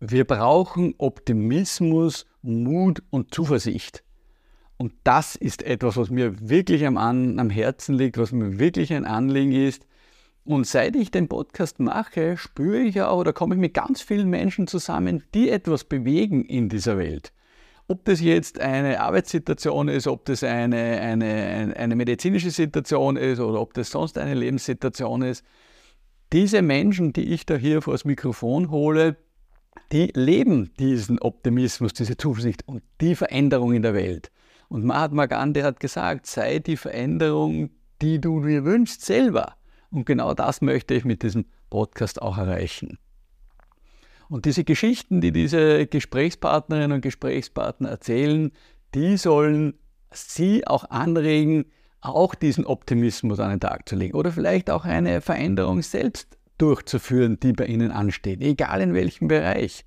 wir 0.00 0.24
brauchen 0.24 0.94
Optimismus, 0.98 2.26
Mut 2.42 3.02
und 3.10 3.34
Zuversicht. 3.34 4.02
Und 4.76 4.92
das 5.02 5.34
ist 5.34 5.62
etwas, 5.62 5.96
was 5.96 6.08
mir 6.08 6.48
wirklich 6.48 6.86
am, 6.86 6.96
am 6.96 7.50
Herzen 7.50 7.96
liegt, 7.96 8.16
was 8.16 8.30
mir 8.30 8.58
wirklich 8.58 8.92
ein 8.92 9.04
Anliegen 9.04 9.52
ist. 9.52 9.84
Und 10.44 10.66
seit 10.66 10.96
ich 10.96 11.10
den 11.10 11.28
Podcast 11.28 11.80
mache, 11.80 12.36
spüre 12.36 12.78
ich 12.78 12.94
ja 12.94 13.12
oder 13.12 13.32
komme 13.32 13.56
ich 13.56 13.60
mit 13.60 13.74
ganz 13.74 14.00
vielen 14.00 14.30
Menschen 14.30 14.66
zusammen, 14.66 15.24
die 15.34 15.50
etwas 15.50 15.84
bewegen 15.84 16.44
in 16.44 16.68
dieser 16.68 16.96
Welt. 16.96 17.32
Ob 17.88 18.04
das 18.04 18.20
jetzt 18.20 18.60
eine 18.60 19.00
Arbeitssituation 19.00 19.88
ist, 19.88 20.06
ob 20.06 20.24
das 20.26 20.44
eine, 20.44 21.00
eine, 21.00 21.74
eine 21.76 21.96
medizinische 21.96 22.50
Situation 22.50 23.16
ist 23.16 23.40
oder 23.40 23.60
ob 23.60 23.74
das 23.74 23.90
sonst 23.90 24.16
eine 24.16 24.34
Lebenssituation 24.34 25.22
ist. 25.22 25.44
Diese 26.32 26.60
Menschen, 26.62 27.12
die 27.12 27.32
ich 27.32 27.46
da 27.46 27.56
hier 27.56 27.80
vor 27.80 27.94
das 27.94 28.04
Mikrofon 28.04 28.70
hole, 28.70 29.16
die 29.92 30.12
leben 30.14 30.72
diesen 30.78 31.18
Optimismus, 31.18 31.94
diese 31.94 32.16
Zuversicht 32.16 32.66
und 32.66 32.82
die 33.00 33.14
Veränderung 33.14 33.72
in 33.72 33.82
der 33.82 33.94
Welt. 33.94 34.30
Und 34.68 34.84
Mahatma 34.84 35.26
Gandhi 35.26 35.62
hat 35.62 35.80
gesagt, 35.80 36.26
sei 36.26 36.58
die 36.58 36.76
Veränderung, 36.76 37.70
die 38.02 38.20
du 38.20 38.44
dir 38.44 38.64
wünschst, 38.64 39.04
selber. 39.04 39.54
Und 39.90 40.04
genau 40.04 40.34
das 40.34 40.60
möchte 40.60 40.94
ich 40.94 41.06
mit 41.06 41.22
diesem 41.22 41.46
Podcast 41.70 42.20
auch 42.20 42.36
erreichen. 42.36 42.98
Und 44.28 44.44
diese 44.44 44.64
Geschichten, 44.64 45.22
die 45.22 45.32
diese 45.32 45.86
Gesprächspartnerinnen 45.86 46.92
und 46.92 47.00
Gesprächspartner 47.00 47.88
erzählen, 47.88 48.52
die 48.94 49.16
sollen 49.16 49.74
Sie 50.10 50.66
auch 50.66 50.90
anregen, 50.90 51.66
auch 52.00 52.34
diesen 52.34 52.64
Optimismus 52.64 53.40
an 53.40 53.50
den 53.50 53.60
Tag 53.60 53.88
zu 53.88 53.96
legen 53.96 54.16
oder 54.16 54.32
vielleicht 54.32 54.70
auch 54.70 54.84
eine 54.84 55.20
Veränderung 55.20 55.82
selbst 55.82 56.38
durchzuführen, 56.58 57.38
die 57.40 57.52
bei 57.52 57.66
Ihnen 57.66 57.90
ansteht, 57.90 58.40
egal 58.42 58.80
in 58.80 58.94
welchem 58.94 59.28
Bereich. 59.28 59.84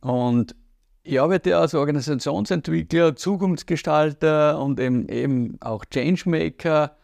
Und 0.00 0.54
ich 1.02 1.20
arbeite 1.20 1.56
als 1.56 1.74
Organisationsentwickler, 1.74 3.14
Zukunftsgestalter 3.14 4.60
und 4.60 4.80
eben, 4.80 5.08
eben 5.08 5.56
auch 5.60 5.84
Changemaker. 5.84 6.96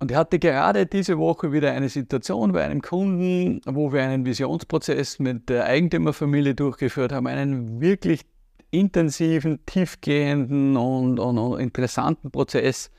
Und 0.00 0.10
ich 0.10 0.16
hatte 0.16 0.38
gerade 0.38 0.86
diese 0.86 1.16
Woche 1.16 1.52
wieder 1.52 1.72
eine 1.72 1.88
Situation 1.88 2.52
bei 2.52 2.64
einem 2.64 2.82
Kunden, 2.82 3.60
wo 3.64 3.92
wir 3.92 4.02
einen 4.02 4.26
Visionsprozess 4.26 5.20
mit 5.20 5.48
der 5.48 5.64
Eigentümerfamilie 5.64 6.54
durchgeführt 6.54 7.12
haben, 7.12 7.28
einen 7.28 7.80
wirklich 7.80 8.26
intensiven, 8.70 9.64
tiefgehenden 9.66 10.76
und, 10.76 11.18
und, 11.18 11.38
und 11.38 11.60
interessanten 11.60 12.30
Prozess. 12.30 12.90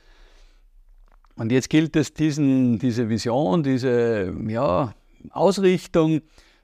Und 1.36 1.52
jetzt 1.52 1.70
gilt 1.70 1.94
es, 1.96 2.14
diesen, 2.14 2.78
diese 2.78 3.08
Vision, 3.08 3.62
diese 3.62 4.34
ja, 4.48 4.94
Ausrichtung 5.30 6.22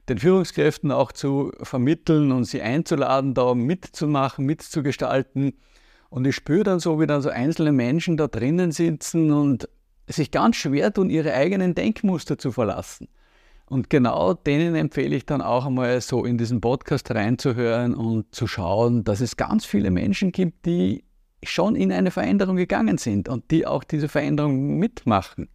den 0.09 0.19
Führungskräften 0.19 0.91
auch 0.91 1.13
zu 1.13 1.53
vermitteln 1.63 2.33
und 2.33 2.45
sie 2.45 2.61
einzuladen, 2.61 3.35
da 3.35 3.55
mitzumachen, 3.55 4.45
mitzugestalten. 4.45 5.55
Und 6.11 6.27
ich 6.27 6.37
spüre 6.37 6.65
dann 6.65 6.81
so, 6.81 7.01
wie 7.01 7.07
dann 7.07 7.23
so 7.23 7.31
einzelne 7.31 7.73
Menschen 7.73 8.17
da 8.17 8.27
drinnen 8.27 8.71
sitzen 8.71 9.33
und 9.33 9.69
sich 10.07 10.31
ganz 10.31 10.57
schwer 10.57 10.93
tun, 10.93 11.09
ihre 11.09 11.33
eigenen 11.33 11.75
Denkmuster 11.75 12.37
zu 12.37 12.53
verlassen. 12.53 13.09
Und 13.75 13.91
genau 13.91 14.35
denen 14.35 14.77
empfehle 14.77 15.17
ich 15.17 15.27
dann 15.27 15.43
auch 15.43 15.67
einmal 15.67 16.01
so 16.01 16.25
in 16.25 16.39
diesen 16.39 16.61
Podcast 16.61 17.11
reinzuhören 17.11 17.93
und 17.93 18.33
zu 18.33 18.47
schauen, 18.47 19.03
dass 19.03 19.21
es 19.21 19.37
ganz 19.37 19.65
viele 19.65 19.91
Menschen 19.91 20.31
gibt, 20.31 20.65
die 20.65 21.03
schon 21.43 21.75
in 21.75 21.91
eine 21.91 22.13
Veränderung 22.13 22.55
gegangen 22.55 22.99
sind 22.99 23.29
und 23.29 23.51
die 23.51 23.67
auch 23.67 23.83
diese 23.83 24.09
Veränderung 24.09 24.79
mitmachen. 24.79 25.49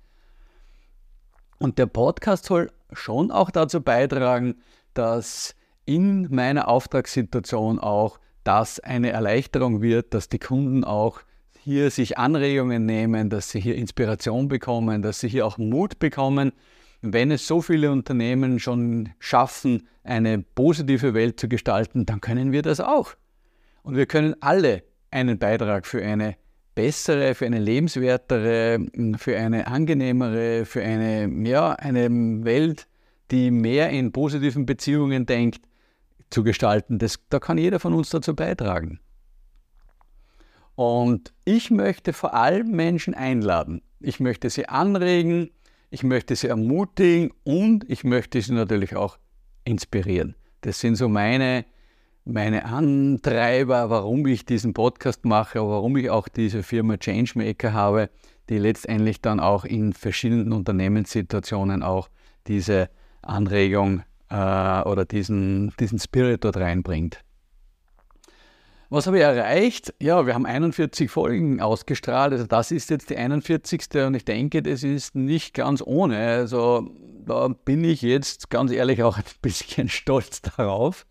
Und 1.60 1.78
der 1.78 1.86
Podcast 1.86 2.44
soll 2.44 2.70
schon 2.92 3.32
auch 3.32 3.52
dazu 3.52 3.80
beitragen, 3.80 4.56
dass 4.94 5.56
in 5.86 6.28
meiner 6.30 6.68
Auftragssituation 6.68 7.80
auch 7.80 8.20
das 8.44 8.82
eine 8.82 9.12
Erleichterung 9.12 9.82
wird, 9.82 10.14
dass 10.14 10.28
die 10.28 10.40
Kunden 10.40 10.84
auch 10.84 11.22
hier 11.62 11.90
sich 11.90 12.18
Anregungen 12.18 12.86
nehmen, 12.86 13.30
dass 13.30 13.50
sie 13.50 13.62
hier 13.62 13.76
Inspiration 13.76 14.50
bekommen, 14.50 15.02
dass 15.04 15.22
sie 15.22 15.30
hier 15.30 15.46
auch 15.46 15.58
Mut 15.58 16.00
bekommen. 16.00 16.52
Wenn 17.02 17.32
es 17.32 17.48
so 17.48 17.62
viele 17.62 17.92
Unternehmen 17.92 18.60
schon 18.60 19.10
schaffen, 19.20 19.88
eine 20.04 20.40
positive 20.40 21.14
Welt 21.14 21.40
zu 21.40 21.48
gestalten, 21.48 22.06
dann 22.06 22.20
können 22.20 22.52
wir 22.52 22.62
das 22.62 22.80
auch. 22.80 23.16
Und 23.84 23.96
wir 23.96 24.06
können 24.06 24.36
alle 24.42 24.84
einen 25.12 25.40
Beitrag 25.40 25.86
für 25.86 26.04
eine 26.04 26.36
bessere, 26.76 27.36
für 27.36 27.46
eine 27.46 27.60
lebenswertere, 27.60 28.86
für 29.18 29.38
eine 29.38 29.68
angenehmere, 29.68 30.66
für 30.66 30.82
eine, 30.82 31.30
ja, 31.48 31.74
eine 31.74 32.10
Welt, 32.44 32.88
die 33.32 33.52
mehr 33.52 33.90
in 33.90 34.12
positiven 34.12 34.66
Beziehungen 34.66 35.26
denkt, 35.26 35.62
zu 36.30 36.44
gestalten. 36.44 37.00
Das, 37.00 37.20
da 37.30 37.40
kann 37.40 37.58
jeder 37.58 37.80
von 37.80 37.94
uns 37.94 38.10
dazu 38.10 38.36
beitragen. 38.36 39.00
Und 40.76 41.34
ich 41.44 41.72
möchte 41.72 42.14
vor 42.14 42.34
allem 42.34 42.72
Menschen 42.72 43.14
einladen. 43.14 43.82
Ich 44.00 44.20
möchte 44.20 44.50
sie 44.50 44.70
anregen, 44.70 45.50
ich 45.90 46.04
möchte 46.04 46.36
sie 46.36 46.48
ermutigen 46.48 47.32
und 47.44 47.90
ich 47.90 48.04
möchte 48.04 48.42
sie 48.42 48.54
natürlich 48.54 48.96
auch 48.96 49.18
inspirieren. 49.64 50.36
Das 50.62 50.80
sind 50.80 50.96
so 50.96 51.10
meine, 51.10 51.66
meine 52.26 52.66
Antreiber, 52.66 53.90
warum 53.90 54.26
ich 54.28 54.46
diesen 54.46 54.74
Podcast 54.74 55.26
mache, 55.26 55.60
warum 55.60 55.98
ich 55.98 56.10
auch 56.10 56.28
diese 56.28 56.64
Firma 56.64 56.98
Changemaker 56.98 57.74
habe, 57.74 58.10
die 58.50 58.58
letztendlich 58.58 59.22
dann 59.22 59.40
auch 59.40 59.66
in 59.66 59.94
verschiedenen 59.94 60.54
Unternehmenssituationen 60.54 61.84
auch 61.84 62.10
diese 62.48 62.90
Anregung 63.22 64.04
äh, 64.30 64.82
oder 64.82 65.06
diesen, 65.06 65.74
diesen 65.80 66.00
Spirit 66.00 66.44
dort 66.44 66.58
reinbringt. 66.58 67.24
Was 68.90 69.06
habe 69.06 69.18
ich 69.18 69.24
erreicht? 69.24 69.94
Ja, 70.02 70.26
wir 70.26 70.34
haben 70.34 70.46
41 70.46 71.12
Folgen 71.12 71.62
ausgestrahlt. 71.62 72.34
Also 72.34 72.48
das 72.48 72.72
ist 72.72 72.90
jetzt 72.90 73.10
die 73.10 73.18
41. 73.18 73.88
und 74.06 74.16
ich 74.16 74.26
denke, 74.26 74.64
das 74.64 74.84
ist 74.84 75.16
nicht 75.16 75.54
ganz 75.54 75.84
ohne. 75.86 76.18
Also 76.18 76.90
da 77.26 77.50
bin 77.50 77.84
ich 77.84 78.02
jetzt 78.02 78.50
ganz 78.50 78.72
ehrlich 78.72 79.04
auch 79.04 79.18
ein 79.20 79.24
bisschen 79.42 79.90
stolz 79.90 80.42
darauf. 80.42 81.06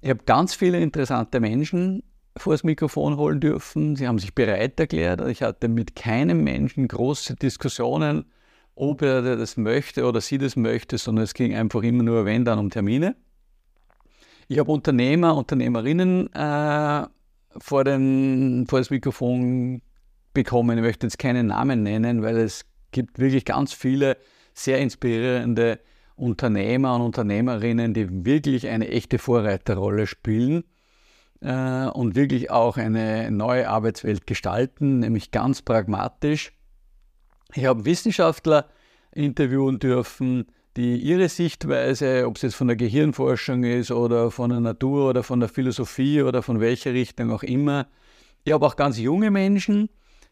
Ich 0.00 0.10
habe 0.10 0.24
ganz 0.26 0.54
viele 0.54 0.80
interessante 0.80 1.40
Menschen 1.40 2.02
vor 2.36 2.52
das 2.54 2.64
Mikrofon 2.64 3.16
holen 3.16 3.40
dürfen. 3.40 3.96
Sie 3.96 4.06
haben 4.06 4.18
sich 4.18 4.34
bereit 4.34 4.78
erklärt. 4.78 5.26
Ich 5.28 5.42
hatte 5.42 5.68
mit 5.68 5.96
keinem 5.96 6.44
Menschen 6.44 6.88
große 6.88 7.36
Diskussionen 7.36 8.26
ob 8.74 9.02
er 9.02 9.36
das 9.36 9.56
möchte 9.56 10.04
oder 10.06 10.20
sie 10.20 10.38
das 10.38 10.56
möchte, 10.56 10.98
sondern 10.98 11.24
es 11.24 11.34
ging 11.34 11.54
einfach 11.54 11.82
immer 11.82 12.02
nur, 12.02 12.24
wenn 12.24 12.44
dann, 12.44 12.58
um 12.58 12.70
Termine. 12.70 13.16
Ich 14.48 14.58
habe 14.58 14.70
Unternehmer, 14.70 15.36
Unternehmerinnen 15.36 16.32
äh, 16.34 17.06
vor, 17.58 17.84
den, 17.84 18.66
vor 18.68 18.80
das 18.80 18.90
Mikrofon 18.90 19.82
bekommen. 20.34 20.78
Ich 20.78 20.84
möchte 20.84 21.06
jetzt 21.06 21.18
keinen 21.18 21.48
Namen 21.48 21.82
nennen, 21.82 22.22
weil 22.22 22.36
es 22.36 22.64
gibt 22.90 23.18
wirklich 23.18 23.44
ganz 23.44 23.72
viele 23.72 24.16
sehr 24.54 24.78
inspirierende 24.78 25.80
Unternehmer 26.16 26.94
und 26.94 27.02
Unternehmerinnen, 27.02 27.94
die 27.94 28.24
wirklich 28.24 28.68
eine 28.68 28.88
echte 28.88 29.18
Vorreiterrolle 29.18 30.06
spielen 30.06 30.64
äh, 31.40 31.86
und 31.86 32.14
wirklich 32.14 32.50
auch 32.50 32.76
eine 32.76 33.30
neue 33.30 33.68
Arbeitswelt 33.68 34.26
gestalten, 34.26 35.00
nämlich 35.00 35.30
ganz 35.30 35.62
pragmatisch 35.62 36.52
ich 37.54 37.66
habe 37.66 37.84
Wissenschaftler 37.84 38.68
interviewen 39.12 39.78
dürfen, 39.78 40.46
die 40.76 40.96
ihre 40.96 41.28
Sichtweise, 41.28 42.26
ob 42.26 42.36
es 42.36 42.42
jetzt 42.42 42.54
von 42.54 42.68
der 42.68 42.76
Gehirnforschung 42.76 43.64
ist 43.64 43.90
oder 43.90 44.30
von 44.30 44.50
der 44.50 44.60
Natur 44.60 45.10
oder 45.10 45.22
von 45.22 45.40
der 45.40 45.48
Philosophie 45.48 46.22
oder 46.22 46.42
von 46.42 46.60
welcher 46.60 46.92
Richtung 46.92 47.30
auch 47.30 47.42
immer. 47.42 47.86
Ich 48.44 48.52
habe 48.52 48.66
auch 48.66 48.76
ganz 48.76 48.98
junge 48.98 49.30
Menschen, 49.30 49.90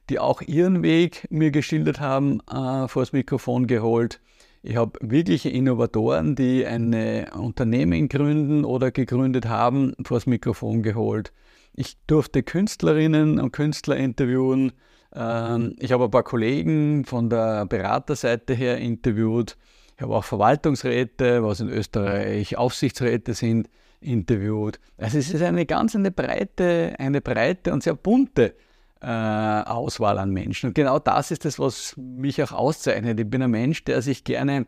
die 0.08 0.18
auch 0.18 0.42
ihren 0.42 0.82
Weg 0.82 1.26
mir 1.30 1.50
geschildert 1.50 2.00
haben, 2.00 2.40
äh, 2.50 2.88
vor 2.88 3.02
das 3.02 3.12
Mikrofon 3.12 3.66
geholt. 3.66 4.20
Ich 4.62 4.76
habe 4.76 4.98
wirkliche 5.00 5.48
Innovatoren, 5.48 6.34
die 6.34 6.66
ein 6.66 6.92
Unternehmen 7.32 8.08
gründen 8.08 8.64
oder 8.64 8.90
gegründet 8.90 9.46
haben, 9.46 9.94
vor 10.04 10.18
das 10.18 10.26
Mikrofon 10.26 10.82
geholt. 10.82 11.32
Ich 11.74 11.96
durfte 12.06 12.42
Künstlerinnen 12.42 13.38
und 13.38 13.52
Künstler 13.52 13.96
interviewen, 13.96 14.72
ähm, 15.14 15.76
ich 15.78 15.92
habe 15.92 16.04
ein 16.04 16.10
paar 16.10 16.22
Kollegen 16.22 17.04
von 17.04 17.30
der 17.30 17.66
Beraterseite 17.66 18.54
her 18.54 18.78
interviewt. 18.78 19.56
Ich 20.00 20.02
habe 20.02 20.16
auch 20.16 20.24
Verwaltungsräte, 20.24 21.44
was 21.44 21.60
in 21.60 21.68
Österreich 21.68 22.56
Aufsichtsräte 22.56 23.34
sind, 23.34 23.68
interviewt. 24.00 24.80
Also 24.96 25.18
es 25.18 25.30
ist 25.30 25.42
eine 25.42 25.66
ganz 25.66 25.94
eine 25.94 26.10
breite, 26.10 26.94
eine 26.98 27.20
breite 27.20 27.70
und 27.70 27.82
sehr 27.82 27.96
bunte 27.96 28.54
äh, 29.02 29.06
Auswahl 29.06 30.16
an 30.16 30.30
Menschen. 30.30 30.68
Und 30.68 30.74
genau 30.74 30.98
das 31.00 31.30
ist 31.32 31.44
das, 31.44 31.58
was 31.58 31.98
mich 31.98 32.42
auch 32.42 32.52
auszeichnet. 32.52 33.20
Ich 33.20 33.28
bin 33.28 33.42
ein 33.42 33.50
Mensch, 33.50 33.84
der 33.84 34.00
sich 34.00 34.24
gerne 34.24 34.66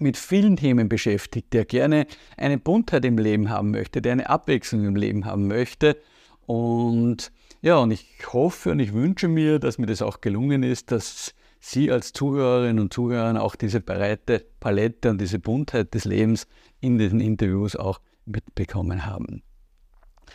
mit 0.00 0.16
vielen 0.16 0.56
Themen 0.56 0.88
beschäftigt, 0.88 1.52
der 1.52 1.64
gerne 1.64 2.08
eine 2.36 2.58
Buntheit 2.58 3.04
im 3.04 3.18
Leben 3.18 3.50
haben 3.50 3.70
möchte, 3.70 4.02
der 4.02 4.14
eine 4.14 4.28
Abwechslung 4.28 4.84
im 4.84 4.96
Leben 4.96 5.26
haben 5.26 5.46
möchte. 5.46 5.96
Und 6.44 7.30
ja, 7.62 7.76
und 7.76 7.92
ich 7.92 8.16
hoffe 8.32 8.72
und 8.72 8.80
ich 8.80 8.92
wünsche 8.92 9.28
mir, 9.28 9.60
dass 9.60 9.78
mir 9.78 9.86
das 9.86 10.02
auch 10.02 10.20
gelungen 10.20 10.64
ist, 10.64 10.90
dass 10.90 11.36
Sie 11.68 11.90
als 11.90 12.12
Zuhörerinnen 12.12 12.78
und 12.78 12.92
Zuhörer 12.92 13.42
auch 13.42 13.56
diese 13.56 13.80
breite 13.80 14.46
Palette 14.60 15.10
und 15.10 15.20
diese 15.20 15.40
Buntheit 15.40 15.94
des 15.94 16.04
Lebens 16.04 16.46
in 16.78 16.96
diesen 16.96 17.18
Interviews 17.18 17.74
auch 17.74 18.00
mitbekommen 18.24 19.04
haben. 19.04 19.42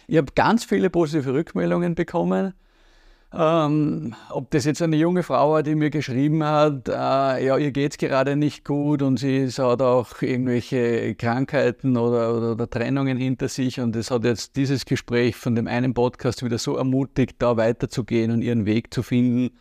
Ich 0.08 0.18
habe 0.18 0.34
ganz 0.36 0.66
viele 0.66 0.90
positive 0.90 1.34
Rückmeldungen 1.34 1.96
bekommen. 1.96 2.54
Ähm, 3.34 4.14
ob 4.30 4.52
das 4.52 4.66
jetzt 4.66 4.82
eine 4.82 4.98
junge 4.98 5.24
Frau 5.24 5.54
war, 5.54 5.64
die 5.64 5.76
mir 5.76 5.90
geschrieben 5.90 6.44
hat, 6.44 6.90
äh, 6.90 7.46
ja, 7.46 7.58
ihr 7.58 7.72
geht 7.72 7.94
es 7.94 7.98
gerade 7.98 8.36
nicht 8.36 8.66
gut 8.66 9.02
und 9.02 9.18
sie 9.18 9.48
hat 9.48 9.82
auch 9.82 10.22
irgendwelche 10.22 11.16
Krankheiten 11.16 11.96
oder, 11.96 12.36
oder, 12.36 12.52
oder, 12.52 12.70
Trennungen 12.70 13.18
hinter 13.18 13.48
sich 13.48 13.80
und 13.80 13.96
es 13.96 14.12
hat 14.12 14.26
jetzt 14.26 14.58
dieses 14.58 14.84
Gespräch 14.84 15.38
von 15.38 15.56
dem 15.56 15.68
einen 15.68 15.94
Podcast 15.94 16.44
wieder 16.44 16.58
so 16.58 16.76
ermutigt, 16.76 17.38
da 17.40 17.56
weiterzugehen 17.56 18.32
und 18.32 18.42
ihren 18.42 18.66
Weg 18.66 18.94
zu 18.94 19.02
finden. 19.02 19.52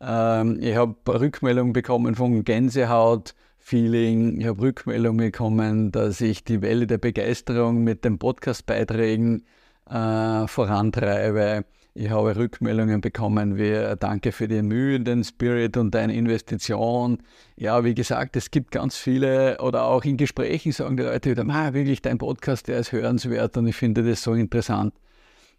Ähm, 0.00 0.58
ich 0.60 0.76
habe 0.76 0.96
Rückmeldungen 1.06 1.72
bekommen 1.72 2.14
von 2.14 2.44
Gänsehaut. 2.44 3.34
Feeling. 3.62 4.40
Ich 4.40 4.46
habe 4.46 4.62
Rückmeldungen 4.62 5.18
bekommen, 5.18 5.92
dass 5.92 6.20
ich 6.20 6.42
die 6.42 6.62
Welle 6.62 6.86
der 6.86 6.98
Begeisterung 6.98 7.84
mit 7.84 8.04
den 8.04 8.18
Podcast-Beiträgen 8.18 9.44
äh, 9.88 10.46
vorantreibe. 10.48 11.64
Ich 11.94 12.10
habe 12.10 12.34
Rückmeldungen 12.36 13.00
bekommen 13.00 13.58
wie 13.58 13.70
äh, 13.70 13.96
Danke 13.96 14.32
für 14.32 14.48
die 14.48 14.62
Mühe, 14.62 14.98
den 15.00 15.22
Spirit 15.24 15.76
und 15.76 15.94
deine 15.94 16.14
Investition. 16.14 17.18
Ja, 17.56 17.84
wie 17.84 17.94
gesagt, 17.94 18.34
es 18.36 18.50
gibt 18.50 18.70
ganz 18.70 18.96
viele 18.96 19.58
oder 19.60 19.84
auch 19.84 20.04
in 20.04 20.16
Gesprächen 20.16 20.72
sagen 20.72 20.96
die 20.96 21.02
Leute 21.02 21.30
wieder, 21.30 21.46
wirklich 21.74 22.00
dein 22.00 22.18
Podcast, 22.18 22.68
der 22.68 22.78
ist 22.78 22.92
hörenswert 22.92 23.56
und 23.56 23.66
ich 23.66 23.76
finde 23.76 24.02
das 24.02 24.22
so 24.22 24.34
interessant. 24.34 24.94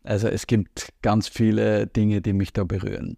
Also 0.03 0.27
es 0.27 0.47
gibt 0.47 0.93
ganz 1.01 1.27
viele 1.27 1.85
Dinge, 1.87 2.21
die 2.21 2.33
mich 2.33 2.53
da 2.53 2.63
berühren. 2.63 3.17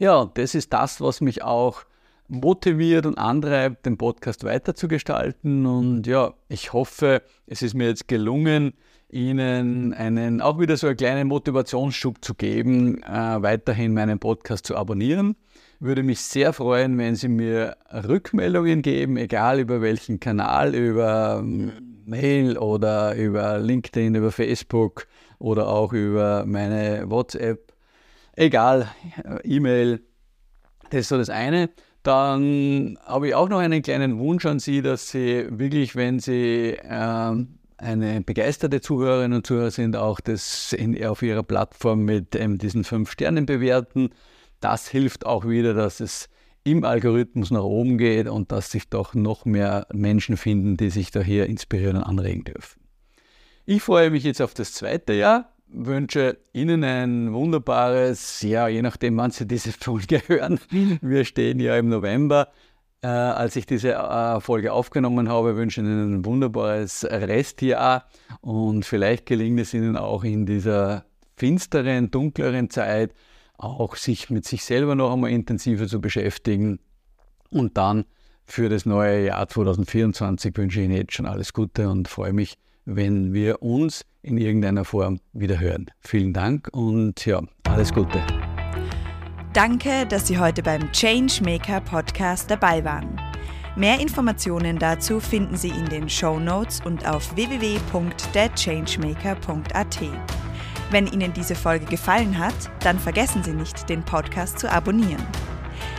Ja, 0.00 0.30
das 0.32 0.54
ist 0.54 0.72
das, 0.72 1.02
was 1.02 1.20
mich 1.20 1.42
auch 1.42 1.82
motiviert 2.26 3.04
und 3.04 3.18
antreibt, 3.18 3.84
den 3.84 3.98
Podcast 3.98 4.44
weiterzugestalten. 4.44 5.66
Und 5.66 6.06
ja, 6.06 6.32
ich 6.48 6.72
hoffe, 6.72 7.20
es 7.46 7.60
ist 7.60 7.74
mir 7.74 7.88
jetzt 7.88 8.08
gelungen, 8.08 8.72
Ihnen 9.10 9.92
einen 9.92 10.40
auch 10.40 10.58
wieder 10.58 10.78
so 10.78 10.86
einen 10.86 10.96
kleinen 10.96 11.28
Motivationsschub 11.28 12.24
zu 12.24 12.34
geben, 12.34 13.02
äh, 13.02 13.42
weiterhin 13.42 13.92
meinen 13.92 14.18
Podcast 14.18 14.66
zu 14.66 14.74
abonnieren. 14.74 15.36
Würde 15.80 16.02
mich 16.02 16.22
sehr 16.22 16.54
freuen, 16.54 16.96
wenn 16.96 17.14
Sie 17.14 17.28
mir 17.28 17.76
Rückmeldungen 17.92 18.80
geben, 18.80 19.18
egal 19.18 19.60
über 19.60 19.82
welchen 19.82 20.18
Kanal, 20.18 20.74
über 20.74 21.40
ähm, 21.42 21.72
Mail 22.06 22.56
oder 22.56 23.14
über 23.16 23.58
LinkedIn, 23.58 24.14
über 24.14 24.32
Facebook 24.32 25.06
oder 25.38 25.68
auch 25.68 25.92
über 25.92 26.46
meine 26.46 27.10
WhatsApp. 27.10 27.69
Egal, 28.40 28.90
E-Mail. 29.44 30.00
Das 30.88 31.00
ist 31.00 31.08
so 31.08 31.18
das 31.18 31.28
eine. 31.28 31.68
Dann 32.02 32.98
habe 33.04 33.28
ich 33.28 33.34
auch 33.34 33.50
noch 33.50 33.58
einen 33.58 33.82
kleinen 33.82 34.18
Wunsch 34.18 34.46
an 34.46 34.60
Sie, 34.60 34.80
dass 34.80 35.10
Sie 35.10 35.46
wirklich, 35.50 35.94
wenn 35.94 36.20
Sie 36.20 36.70
äh, 36.70 37.44
eine 37.76 38.20
begeisterte 38.24 38.80
Zuhörerin 38.80 39.34
und 39.34 39.46
Zuhörer 39.46 39.70
sind, 39.70 39.94
auch 39.94 40.20
das 40.20 40.72
in, 40.72 41.04
auf 41.04 41.20
ihrer 41.20 41.42
Plattform 41.42 42.06
mit 42.06 42.34
ähm, 42.34 42.56
diesen 42.56 42.84
fünf 42.84 43.10
Sternen 43.10 43.44
bewerten. 43.44 44.08
Das 44.60 44.88
hilft 44.88 45.26
auch 45.26 45.46
wieder, 45.46 45.74
dass 45.74 46.00
es 46.00 46.30
im 46.64 46.82
Algorithmus 46.82 47.50
nach 47.50 47.62
oben 47.62 47.98
geht 47.98 48.26
und 48.26 48.52
dass 48.52 48.70
sich 48.70 48.88
doch 48.88 49.12
noch 49.12 49.44
mehr 49.44 49.86
Menschen 49.92 50.38
finden, 50.38 50.78
die 50.78 50.88
sich 50.88 51.10
da 51.10 51.20
hier 51.20 51.44
inspirieren 51.44 51.98
und 51.98 52.04
anregen 52.04 52.44
dürfen. 52.44 52.80
Ich 53.66 53.82
freue 53.82 54.08
mich 54.08 54.24
jetzt 54.24 54.40
auf 54.40 54.54
das 54.54 54.72
zweite 54.72 55.12
Jahr, 55.12 55.52
wünsche 55.72 56.38
Ihnen 56.52 56.84
ein 56.84 57.32
wunderbares, 57.32 58.42
ja, 58.42 58.68
je 58.68 58.82
nachdem, 58.82 59.16
wann 59.16 59.30
Sie 59.30 59.46
diese 59.46 59.72
Folge 59.72 60.22
hören. 60.28 60.60
Wir 61.00 61.24
stehen 61.24 61.60
ja 61.60 61.76
im 61.76 61.88
November. 61.88 62.48
Äh, 63.02 63.06
als 63.06 63.56
ich 63.56 63.64
diese 63.64 63.94
äh, 63.94 64.40
Folge 64.40 64.72
aufgenommen 64.72 65.28
habe, 65.28 65.56
wünsche 65.56 65.80
Ihnen 65.80 66.16
ein 66.16 66.24
wunderbares 66.24 67.04
Restjahr. 67.04 68.04
Und 68.42 68.84
vielleicht 68.84 69.26
gelingt 69.26 69.58
es 69.60 69.72
Ihnen 69.72 69.96
auch 69.96 70.22
in 70.22 70.44
dieser 70.44 71.06
finsteren, 71.36 72.10
dunkleren 72.10 72.68
Zeit 72.68 73.14
auch 73.56 73.96
sich 73.96 74.30
mit 74.30 74.46
sich 74.46 74.64
selber 74.64 74.94
noch 74.94 75.12
einmal 75.12 75.30
intensiver 75.30 75.86
zu 75.86 76.00
beschäftigen. 76.00 76.80
Und 77.50 77.76
dann 77.78 78.04
für 78.44 78.68
das 78.68 78.84
neue 78.84 79.26
Jahr 79.26 79.48
2024 79.48 80.56
wünsche 80.56 80.80
ich 80.80 80.86
Ihnen 80.86 80.96
jetzt 80.96 81.14
schon 81.14 81.26
alles 81.26 81.52
Gute 81.52 81.88
und 81.88 82.08
freue 82.08 82.32
mich, 82.32 82.58
wenn 82.84 83.32
wir 83.32 83.62
uns 83.62 84.04
in 84.22 84.38
irgendeiner 84.38 84.84
Form 84.84 85.18
wieder 85.32 85.58
hören. 85.58 85.86
Vielen 86.00 86.32
Dank 86.32 86.68
und 86.72 87.26
ja, 87.26 87.42
alles 87.64 87.92
Gute. 87.92 88.22
Danke, 89.52 90.06
dass 90.06 90.28
Sie 90.28 90.38
heute 90.38 90.62
beim 90.62 90.92
Changemaker 90.92 91.80
Podcast 91.80 92.48
dabei 92.50 92.84
waren. 92.84 93.20
Mehr 93.76 94.00
Informationen 94.00 94.78
dazu 94.78 95.20
finden 95.20 95.56
Sie 95.56 95.70
in 95.70 95.86
den 95.86 96.08
Show 96.08 96.38
Notes 96.38 96.80
und 96.84 97.04
auf 97.06 97.34
www.thechangemaker.at. 97.36 99.98
Wenn 100.90 101.06
Ihnen 101.06 101.32
diese 101.32 101.54
Folge 101.54 101.86
gefallen 101.86 102.36
hat, 102.36 102.54
dann 102.80 102.98
vergessen 102.98 103.44
Sie 103.44 103.52
nicht, 103.52 103.88
den 103.88 104.02
Podcast 104.02 104.58
zu 104.58 104.70
abonnieren. 104.70 105.24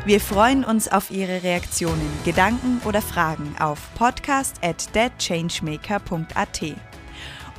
Wir 0.06 0.20
freuen 0.20 0.64
uns 0.64 0.92
auf 0.92 1.12
Ihre 1.12 1.44
Reaktionen, 1.44 2.10
Gedanken 2.26 2.82
oder 2.86 3.02
Fragen 3.02 3.56
auf 3.60 3.80
podcast 3.96 4.58
at 4.64 4.94
thechangemaker.at. 4.94 6.91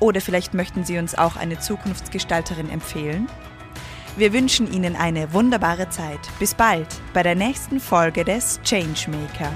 Oder 0.01 0.21
vielleicht 0.21 0.55
möchten 0.55 0.85
Sie 0.85 0.99
uns 0.99 1.17
auch 1.17 1.37
eine 1.37 1.59
Zukunftsgestalterin 1.59 2.71
empfehlen? 2.71 3.29
Wir 4.17 4.33
wünschen 4.33 4.71
Ihnen 4.71 4.95
eine 4.95 5.33
wunderbare 5.33 5.89
Zeit. 5.89 6.21
Bis 6.39 6.55
bald 6.55 6.89
bei 7.15 7.23
der 7.23 7.35
nächsten 7.35 7.81
Folge 7.81 8.25
des 8.25 8.61
Changemaker. 8.63 9.51